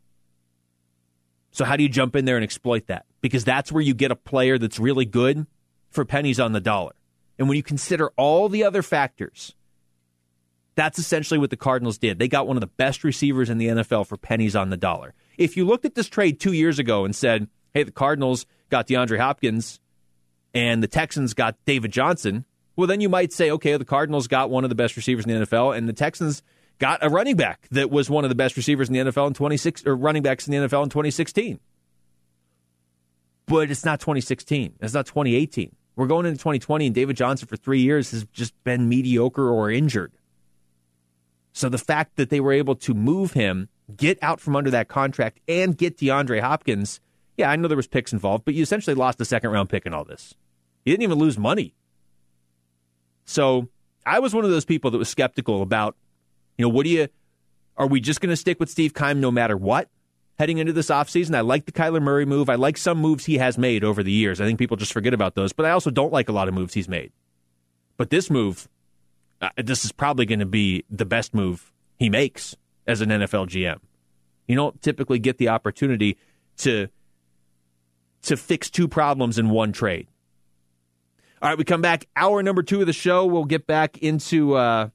[1.51, 3.07] So, how do you jump in there and exploit that?
[3.21, 5.47] Because that's where you get a player that's really good
[5.91, 6.93] for pennies on the dollar.
[7.39, 9.55] And when you consider all the other factors,
[10.75, 12.19] that's essentially what the Cardinals did.
[12.19, 15.15] They got one of the best receivers in the NFL for pennies on the dollar.
[15.37, 18.87] If you looked at this trade two years ago and said, hey, the Cardinals got
[18.87, 19.81] DeAndre Hopkins
[20.55, 22.45] and the Texans got David Johnson,
[22.77, 25.41] well, then you might say, okay, the Cardinals got one of the best receivers in
[25.41, 26.43] the NFL and the Texans
[26.79, 29.35] got a running back that was one of the best receivers in the NFL in
[29.35, 31.61] 26 or running backs in the NFL in 2016.
[33.47, 34.75] But it's not 2016.
[34.81, 35.75] It's not 2018.
[35.97, 39.71] We're going into 2020 and David Johnson for 3 years has just been mediocre or
[39.71, 40.13] injured.
[41.53, 44.89] So the fact that they were able to move him, get out from under that
[44.89, 47.01] contract and get DeAndre Hopkins,
[47.37, 49.87] yeah, I know there was picks involved, but you essentially lost a second round pick
[49.87, 50.35] in all this.
[50.85, 51.75] You didn't even lose money.
[53.25, 53.69] So
[54.07, 55.97] I was one of those people that was skeptical about,
[56.59, 57.09] you know, what do you,
[57.77, 59.89] are we just going to stick with Steve Keim no matter what
[60.39, 61.35] heading into this offseason?
[61.35, 62.51] I like the Kyler Murray move.
[62.51, 64.41] I like some moves he has made over the years.
[64.41, 66.55] I think people just forget about those, but I also don't like a lot of
[66.55, 67.13] moves he's made.
[67.97, 68.69] But this move,
[69.41, 72.57] uh, this is probably going to be the best move he makes
[72.87, 73.79] as an NFL GM.
[74.49, 76.19] You don't typically get the opportunity
[76.59, 76.89] to
[78.23, 80.09] to fix two problems in one trade.
[81.41, 82.09] All right, we come back.
[82.17, 83.25] Hour number two of the show.
[83.27, 84.89] We'll get back into uh,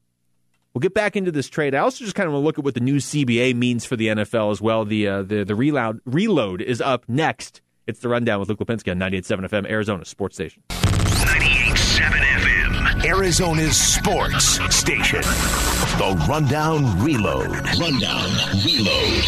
[0.74, 1.76] we'll get back into this trade.
[1.76, 3.95] I also just kind of want to look at what the new CBA means for
[3.95, 4.86] the NFL as well.
[4.86, 7.61] The uh, the the reload reload is up next.
[7.86, 10.63] It's the rundown with Luke Lapinski on 98.7 FM, Arizona Sports Station.
[10.69, 15.21] 98.7 FM, Arizona's sports station.
[15.21, 17.49] The Rundown Reload.
[17.78, 18.30] Rundown
[18.65, 19.24] Reload.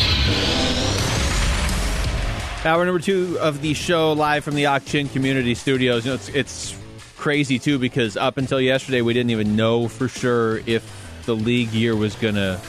[2.63, 6.05] Hour number two of the show, live from the Chin Community Studios.
[6.05, 6.79] You know, it's, it's
[7.17, 11.71] crazy too because up until yesterday, we didn't even know for sure if the league
[11.71, 12.59] year was going to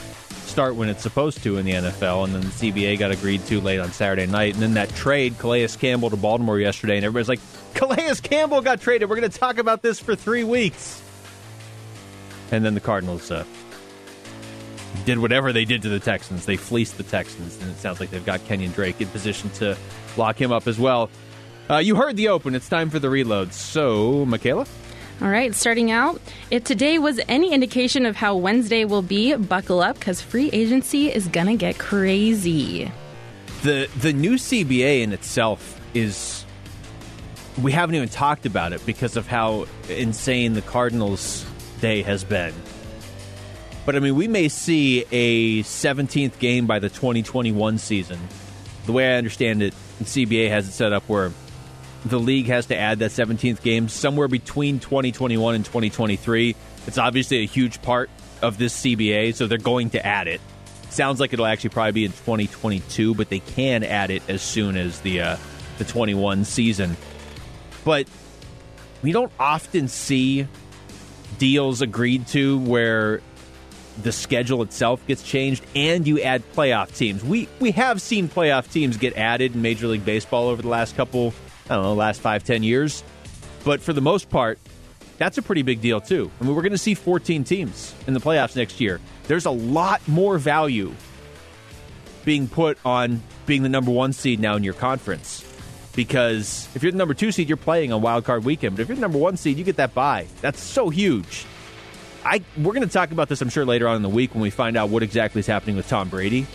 [0.57, 3.61] start when it's supposed to in the NFL, and then the CBA got agreed to
[3.61, 7.29] late on Saturday night, and then that trade Calais Campbell to Baltimore yesterday, and everybody's
[7.29, 7.39] like,
[7.75, 9.09] Calais Campbell got traded.
[9.09, 11.01] We're going to talk about this for three weeks,
[12.51, 13.45] and then the Cardinals uh,
[15.05, 16.45] did whatever they did to the Texans.
[16.45, 19.77] They fleeced the Texans, and it sounds like they've got Kenyan Drake in position to
[20.15, 21.09] lock him up as well.
[21.69, 22.55] Uh, you heard the open.
[22.55, 23.53] It's time for the reload.
[23.53, 24.65] So, Michaela?
[25.19, 29.81] All right, starting out, if today was any indication of how Wednesday will be, buckle
[29.81, 32.91] up because free agency is going to get crazy.
[33.63, 36.45] The the new CBA in itself is
[37.59, 41.47] we haven't even talked about it because of how insane the Cardinals
[41.81, 42.53] day has been.
[43.87, 48.19] But I mean, we may see a 17th game by the 2021 season.
[48.85, 51.31] The way I understand it, CBA has it set up where
[52.09, 56.55] the league has to add that 17th game somewhere between 2021 and 2023.
[56.85, 58.09] It's obviously a huge part
[58.41, 60.41] of this CBA, so they're going to add it.
[60.89, 64.77] Sounds like it'll actually probably be in 2022, but they can add it as soon
[64.77, 65.37] as the uh,
[65.77, 66.95] the 21 season.
[67.83, 68.07] But
[69.03, 70.47] we don't often see
[71.37, 73.21] deals agreed to where
[74.01, 77.23] the schedule itself gets changed and you add playoff teams.
[77.23, 80.95] We we have seen playoff teams get added in Major League Baseball over the last
[80.95, 81.33] couple
[81.69, 83.03] I don't know, last five, ten years.
[83.63, 84.59] But for the most part,
[85.17, 86.31] that's a pretty big deal, too.
[86.39, 89.01] I mean, we're going to see 14 teams in the playoffs next year.
[89.23, 90.93] There's a lot more value
[92.23, 95.43] being put on being the number one seed now in your conference.
[95.95, 98.75] Because if you're the number two seed, you're playing on wild card weekend.
[98.75, 100.27] But if you're the number one seed, you get that bye.
[100.41, 101.45] That's so huge.
[102.23, 104.41] I we're going to talk about this, I'm sure, later on in the week when
[104.41, 106.45] we find out what exactly is happening with Tom Brady.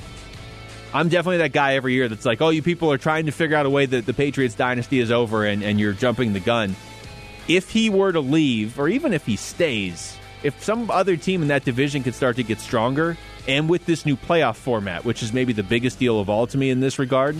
[0.95, 3.57] I'm definitely that guy every year that's like, oh, you people are trying to figure
[3.57, 6.77] out a way that the Patriots dynasty is over and, and you're jumping the gun.
[7.49, 11.49] If he were to leave, or even if he stays, if some other team in
[11.49, 13.17] that division could start to get stronger,
[13.49, 16.59] and with this new playoff format, which is maybe the biggest deal of all to
[16.59, 17.37] me in this regard,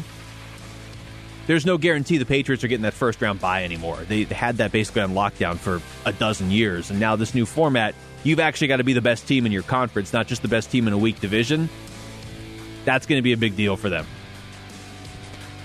[1.47, 3.99] there's no guarantee the Patriots are getting that first round bye anymore.
[4.09, 7.95] They had that basically on lockdown for a dozen years, and now this new format,
[8.25, 10.71] you've actually got to be the best team in your conference, not just the best
[10.71, 11.69] team in a weak division
[12.85, 14.07] that's going to be a big deal for them.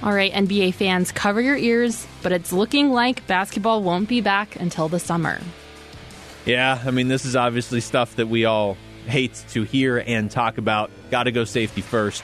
[0.04, 4.56] All right, NBA fans, cover your ears, but it's looking like basketball won't be back
[4.56, 5.40] until the summer.
[6.46, 10.60] Yeah, I mean, this is obviously stuff that we all hate to hear and talk
[10.60, 10.92] about.
[11.10, 12.24] Got to go safety first.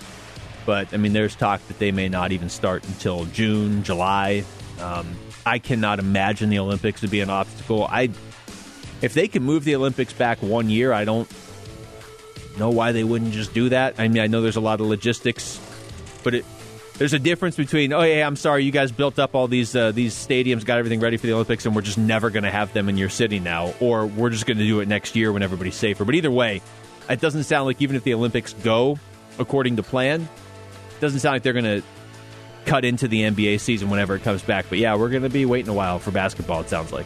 [0.65, 4.45] But, I mean, there's talk that they may not even start until June, July.
[4.79, 7.85] Um, I cannot imagine the Olympics to be an obstacle.
[7.85, 8.11] I,
[9.01, 11.27] if they can move the Olympics back one year, I don't
[12.58, 13.95] know why they wouldn't just do that.
[13.97, 15.60] I mean, I know there's a lot of logistics,
[16.24, 16.45] but it,
[16.97, 19.91] there's a difference between oh yeah, I'm sorry, you guys built up all these uh,
[19.91, 22.74] these stadiums, got everything ready for the Olympics, and we're just never going to have
[22.74, 25.43] them in your city now, or we're just going to do it next year when
[25.43, 26.06] everybody's safer.
[26.06, 26.62] But either way,
[27.10, 28.99] it doesn't sound like even if the Olympics go
[29.39, 31.84] according to plan, it doesn't sound like they're going to
[32.66, 34.66] cut into the NBA season whenever it comes back.
[34.70, 36.62] But yeah, we're going to be waiting a while for basketball.
[36.62, 37.06] It sounds like.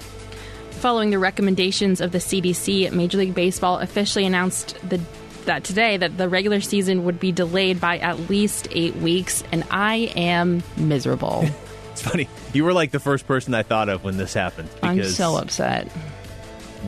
[0.71, 4.99] Following the recommendations of the CDC, Major League Baseball officially announced the
[5.47, 9.63] that today that the regular season would be delayed by at least eight weeks, and
[9.69, 11.45] I am miserable.
[11.91, 12.29] it's funny.
[12.53, 14.69] You were like the first person I thought of when this happened.
[14.81, 15.87] I'm so upset.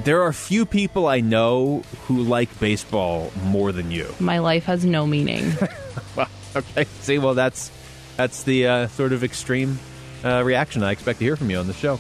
[0.04, 4.14] There are few people I know who like baseball more than you.
[4.20, 5.52] My life has no meaning.
[6.16, 6.86] well, okay.
[7.02, 7.72] See, well, that's
[8.16, 9.80] that's the uh, sort of extreme
[10.24, 12.00] uh, reaction I expect to hear from you on the show.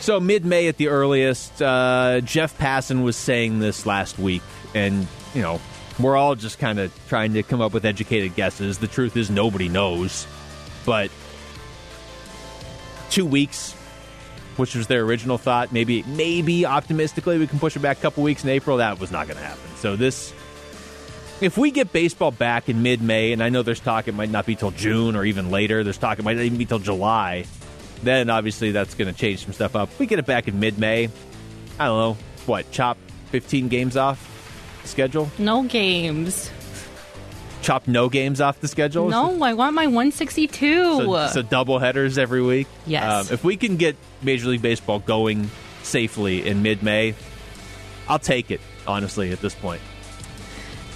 [0.00, 4.42] So, mid May at the earliest, uh, Jeff Passan was saying this last week,
[4.74, 5.60] and you know,
[5.98, 8.78] we're all just kind of trying to come up with educated guesses.
[8.78, 10.26] The truth is, nobody knows.
[10.84, 11.10] But
[13.10, 13.72] two weeks,
[14.56, 18.22] which was their original thought, maybe, maybe optimistically, we can push it back a couple
[18.22, 18.78] weeks in April.
[18.78, 19.62] That was not going to happen.
[19.76, 20.32] So this,
[21.40, 24.46] if we get baseball back in mid-May, and I know there's talk it might not
[24.46, 25.84] be till June or even later.
[25.84, 27.44] There's talk it might not even be till July.
[28.02, 29.90] Then obviously that's going to change some stuff up.
[29.90, 31.08] If we get it back in mid-May,
[31.78, 32.16] I don't know
[32.46, 32.98] what chop
[33.30, 34.31] 15 games off
[34.84, 35.30] schedule?
[35.38, 36.50] No games.
[37.62, 39.08] Chop no games off the schedule?
[39.08, 40.84] No, I want my 162.
[40.84, 42.66] So, so double headers every week?
[42.86, 43.30] Yes.
[43.30, 45.48] Um, if we can get Major League Baseball going
[45.84, 47.14] safely in mid May,
[48.08, 49.80] I'll take it, honestly, at this point.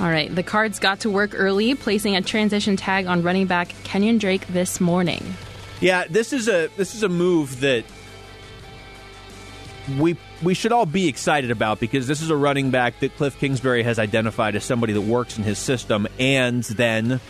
[0.01, 3.68] All right, the Cards got to work early, placing a transition tag on running back
[3.84, 5.22] Kenyan Drake this morning.
[5.80, 7.84] Yeah, this is a this is a move that
[9.99, 13.39] we we should all be excited about because this is a running back that Cliff
[13.39, 17.20] Kingsbury has identified as somebody that works in his system, and then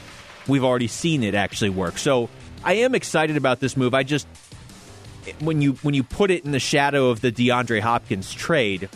[0.48, 1.98] we've already seen it actually work.
[1.98, 2.28] So
[2.64, 3.94] I am excited about this move.
[3.94, 4.26] I just
[5.40, 8.88] when you when you put it in the shadow of the DeAndre Hopkins trade,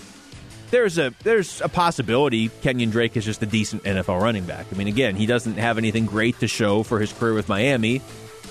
[0.70, 4.66] there's a there's a possibility Kenyan Drake is just a decent NFL running back.
[4.72, 8.02] I mean, again, he doesn't have anything great to show for his career with Miami.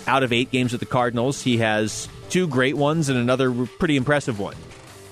[0.07, 3.95] Out of eight games with the Cardinals, he has two great ones and another pretty
[3.95, 4.55] impressive one.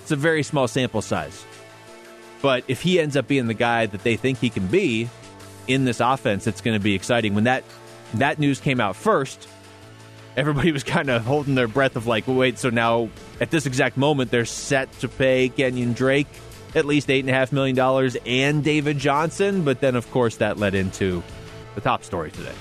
[0.08, 1.46] It's a very small sample size.
[2.42, 5.10] But if he ends up being the guy that they think he can be
[5.68, 7.36] in this offense, it's going to be exciting.
[7.36, 7.66] When that
[8.14, 9.50] that news came out first,
[10.38, 13.10] everybody was kind of holding their breath of like, wait, so now
[13.42, 16.28] at this exact moment they're set to pay Kenyan Drake
[16.74, 19.66] at least eight and a half million dollars and David Johnson.
[19.66, 21.22] But then, of course, that led into
[21.76, 22.56] the top story today.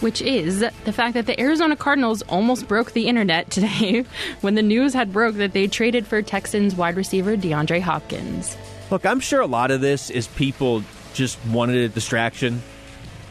[0.00, 4.04] Which is the fact that the Arizona Cardinals almost broke the internet today
[4.40, 8.56] when the news had broke that they traded for Texans wide receiver DeAndre Hopkins.
[8.90, 10.82] Look, I'm sure a lot of this is people
[11.14, 12.62] just wanted a distraction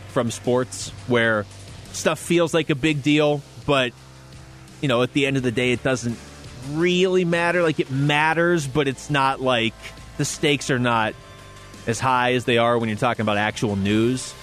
[0.09, 1.45] from sports where
[1.91, 3.93] stuff feels like a big deal, but
[4.81, 6.17] you know, at the end of the day it doesn't
[6.71, 7.61] really matter.
[7.63, 9.73] Like it matters, but it's not like
[10.17, 11.13] the stakes are not
[11.87, 14.33] as high as they are when you're talking about actual news.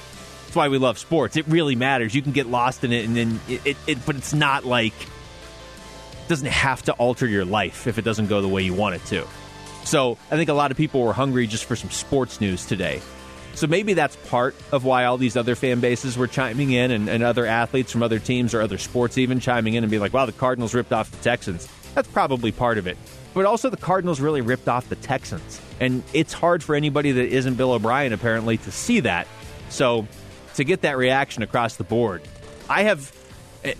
[0.52, 1.38] That's why we love sports.
[1.38, 2.14] It really matters.
[2.14, 4.92] You can get lost in it, and then it, it, it but it's not like
[4.92, 8.94] it doesn't have to alter your life if it doesn't go the way you want
[8.94, 9.26] it to.
[9.84, 13.00] So I think a lot of people were hungry just for some sports news today.
[13.54, 17.08] So maybe that's part of why all these other fan bases were chiming in and,
[17.08, 20.12] and other athletes from other teams or other sports even chiming in and be like,
[20.12, 21.66] wow, the Cardinals ripped off the Texans.
[21.94, 22.98] That's probably part of it.
[23.32, 25.62] But also, the Cardinals really ripped off the Texans.
[25.80, 29.26] And it's hard for anybody that isn't Bill O'Brien, apparently, to see that.
[29.70, 30.06] So,
[30.54, 32.22] to get that reaction across the board,
[32.68, 33.12] I have,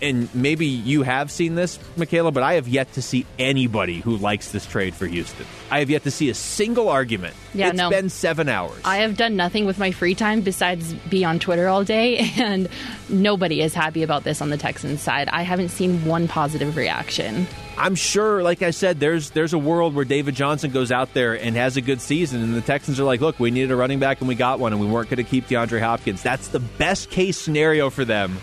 [0.01, 4.15] and maybe you have seen this, Michaela, but I have yet to see anybody who
[4.17, 5.45] likes this trade for Houston.
[5.69, 7.35] I have yet to see a single argument.
[7.53, 7.89] Yeah, it's no.
[7.89, 8.79] been seven hours.
[8.85, 12.69] I have done nothing with my free time besides be on Twitter all day, and
[13.09, 15.29] nobody is happy about this on the Texans side.
[15.29, 17.47] I haven't seen one positive reaction.
[17.77, 21.33] I'm sure, like I said, there's there's a world where David Johnson goes out there
[21.33, 23.99] and has a good season, and the Texans are like, look, we needed a running
[23.99, 26.21] back and we got one, and we weren't going to keep DeAndre Hopkins.
[26.21, 28.37] That's the best case scenario for them,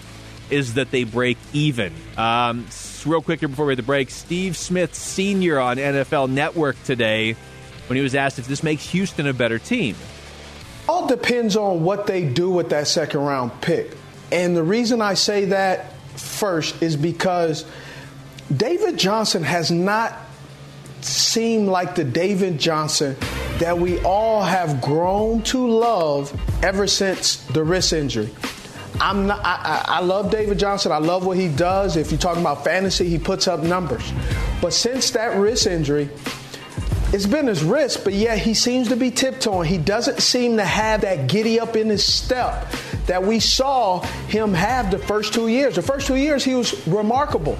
[0.50, 1.92] is that they break even.
[2.16, 2.66] Um,
[3.06, 5.58] real quick here before we hit the break, Steve Smith Sr.
[5.58, 7.36] on NFL Network today,
[7.86, 9.96] when he was asked if this makes Houston a better team.
[10.88, 13.96] All depends on what they do with that second round pick.
[14.32, 17.64] And the reason I say that first is because
[18.54, 20.16] David Johnson has not
[21.00, 23.16] seemed like the David Johnson
[23.58, 28.30] that we all have grown to love ever since the wrist injury.
[29.00, 30.92] I'm not, I, I love David Johnson.
[30.92, 31.96] I love what he does.
[31.96, 34.12] If you're talking about fantasy, he puts up numbers.
[34.60, 36.10] But since that wrist injury,
[37.12, 39.68] it's been his wrist, but yet he seems to be tiptoeing.
[39.68, 42.70] He doesn't seem to have that giddy up in his step
[43.06, 45.74] that we saw him have the first two years.
[45.74, 47.58] The first two years, he was remarkable.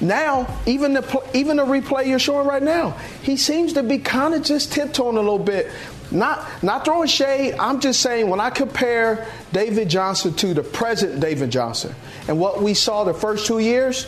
[0.00, 4.34] Now, even the even the replay you're showing right now, he seems to be kind
[4.34, 5.70] of just tiptoeing a little bit.
[6.10, 7.54] Not not throwing shade.
[7.58, 11.94] I'm just saying when I compare David Johnson to the present David Johnson
[12.28, 14.06] and what we saw the first two years,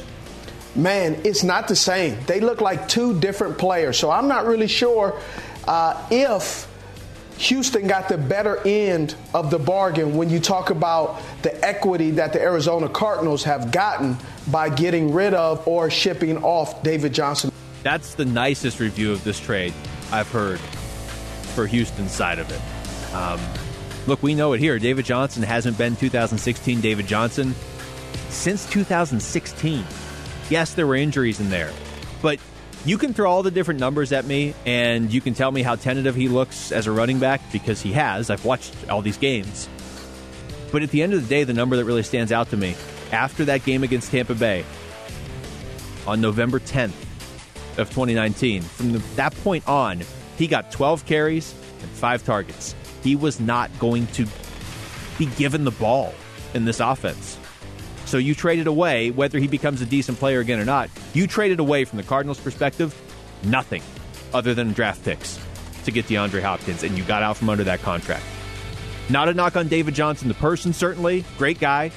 [0.76, 2.16] man, it's not the same.
[2.26, 3.98] They look like two different players.
[3.98, 5.20] So I'm not really sure
[5.66, 6.69] uh, if
[7.40, 12.34] Houston got the better end of the bargain when you talk about the equity that
[12.34, 14.18] the Arizona Cardinals have gotten
[14.50, 17.50] by getting rid of or shipping off David Johnson.
[17.82, 19.72] That's the nicest review of this trade
[20.12, 20.60] I've heard
[21.54, 23.14] for Houston's side of it.
[23.14, 23.40] Um,
[24.06, 24.78] look, we know it here.
[24.78, 27.54] David Johnson hasn't been 2016 David Johnson
[28.28, 29.82] since 2016.
[30.50, 31.72] Yes, there were injuries in there,
[32.20, 32.38] but
[32.84, 35.74] you can throw all the different numbers at me and you can tell me how
[35.74, 38.30] tentative he looks as a running back because he has.
[38.30, 39.68] I've watched all these games.
[40.72, 42.74] But at the end of the day, the number that really stands out to me
[43.12, 44.64] after that game against Tampa Bay
[46.06, 46.94] on November 10th
[47.76, 50.00] of 2019, from the, that point on,
[50.38, 52.74] he got 12 carries and five targets.
[53.02, 54.26] He was not going to
[55.18, 56.14] be given the ball
[56.54, 57.39] in this offense.
[58.10, 61.60] So you traded away, whether he becomes a decent player again or not, you traded
[61.60, 62.92] away from the Cardinals' perspective
[63.44, 63.84] nothing
[64.34, 65.38] other than draft picks
[65.84, 68.24] to get DeAndre Hopkins, and you got out from under that contract.
[69.10, 71.24] Not a knock on David Johnson, the person, certainly.
[71.38, 71.92] Great guy.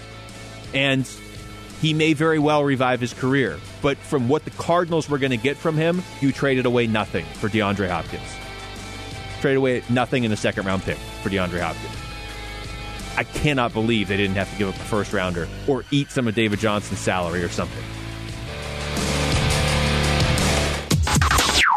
[0.71, 1.09] And
[1.81, 3.59] he may very well revive his career.
[3.81, 7.25] But from what the Cardinals were going to get from him, you traded away nothing
[7.25, 8.21] for DeAndre Hopkins.
[9.41, 12.02] Traded away nothing in a second round pick for DeAndre Hopkins.
[13.15, 16.27] I cannot believe they didn't have to give up a first rounder or eat some
[16.27, 17.83] of David Johnson's salary or something.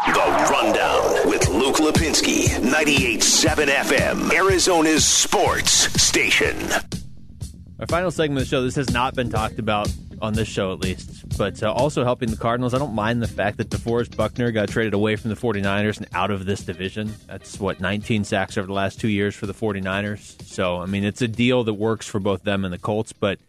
[0.07, 5.71] The Rundown with Luke Lapinski, 98.7 FM, Arizona's sports
[6.01, 6.57] station.
[7.79, 9.87] Our final segment of the show, this has not been talked about
[10.21, 12.73] on this show at least, but uh, also helping the Cardinals.
[12.73, 16.07] I don't mind the fact that DeForest Buckner got traded away from the 49ers and
[16.13, 17.13] out of this division.
[17.27, 20.41] That's what 19 sacks over the last 2 years for the 49ers.
[20.43, 23.39] So, I mean, it's a deal that works for both them and the Colts, but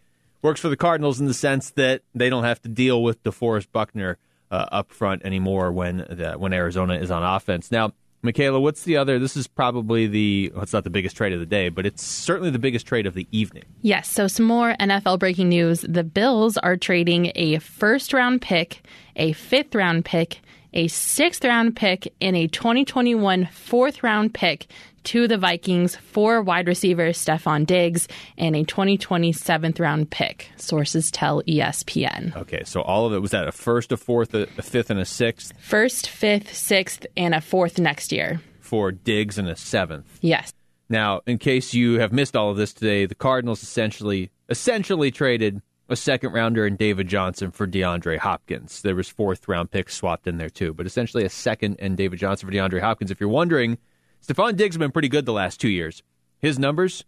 [0.41, 3.71] works for the Cardinals in the sense that they don't have to deal with DeForest
[3.71, 4.17] Buckner
[4.51, 7.71] uh, up front anymore when the, when Arizona is on offense.
[7.71, 9.17] Now, Michaela, what's the other?
[9.17, 12.03] This is probably the, well, it's not the biggest trade of the day, but it's
[12.03, 13.63] certainly the biggest trade of the evening.
[13.81, 15.81] Yes, so some more NFL breaking news.
[15.87, 18.81] The Bills are trading a first round pick,
[19.15, 20.41] a fifth round pick,
[20.73, 24.67] a sixth round pick, and a 2021 fourth round pick
[25.05, 30.49] to the Vikings for wide receiver Stefon Diggs and a 2020 seventh round pick.
[30.57, 32.35] Sources tell ESPN.
[32.35, 34.99] Okay, so all of it was that a first, a fourth, a, a fifth, and
[34.99, 38.41] a sixth First, fifth, sixth, and a fourth next year.
[38.59, 40.19] for Diggs and a seventh.
[40.21, 40.53] Yes.
[40.89, 45.61] Now, in case you have missed all of this today, the Cardinals essentially essentially traded
[45.91, 48.81] a second rounder and David Johnson for DeAndre Hopkins.
[48.83, 52.19] There was fourth round picks swapped in there too, but essentially a second and David
[52.19, 53.09] Johnson for DeAndre Hopkins.
[53.11, 53.77] If you're wondering,
[54.25, 56.03] Stefon Diggs has been pretty good the last two years.
[56.39, 57.03] His numbers,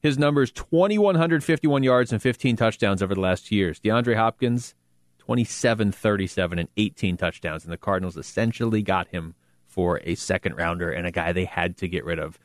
[0.00, 3.80] his numbers, 2,151 yards and 15 touchdowns over the last two years.
[3.80, 4.74] DeAndre Hopkins,
[5.18, 7.64] 27, 37, and 18 touchdowns.
[7.64, 9.34] And the Cardinals essentially got him
[9.66, 12.38] for a second rounder and a guy they had to get rid of.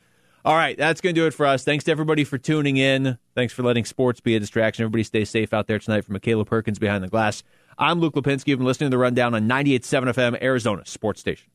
[0.44, 1.64] All right, that's going to do it for us.
[1.64, 3.18] Thanks to everybody for tuning in.
[3.34, 4.84] Thanks for letting sports be a distraction.
[4.84, 6.04] Everybody stay safe out there tonight.
[6.04, 7.42] From Michaela Perkins behind the glass,
[7.76, 8.48] I'm Luke Lapinski.
[8.48, 11.48] You've been listening to the Rundown on 98.7 FM, Arizona Sports Station.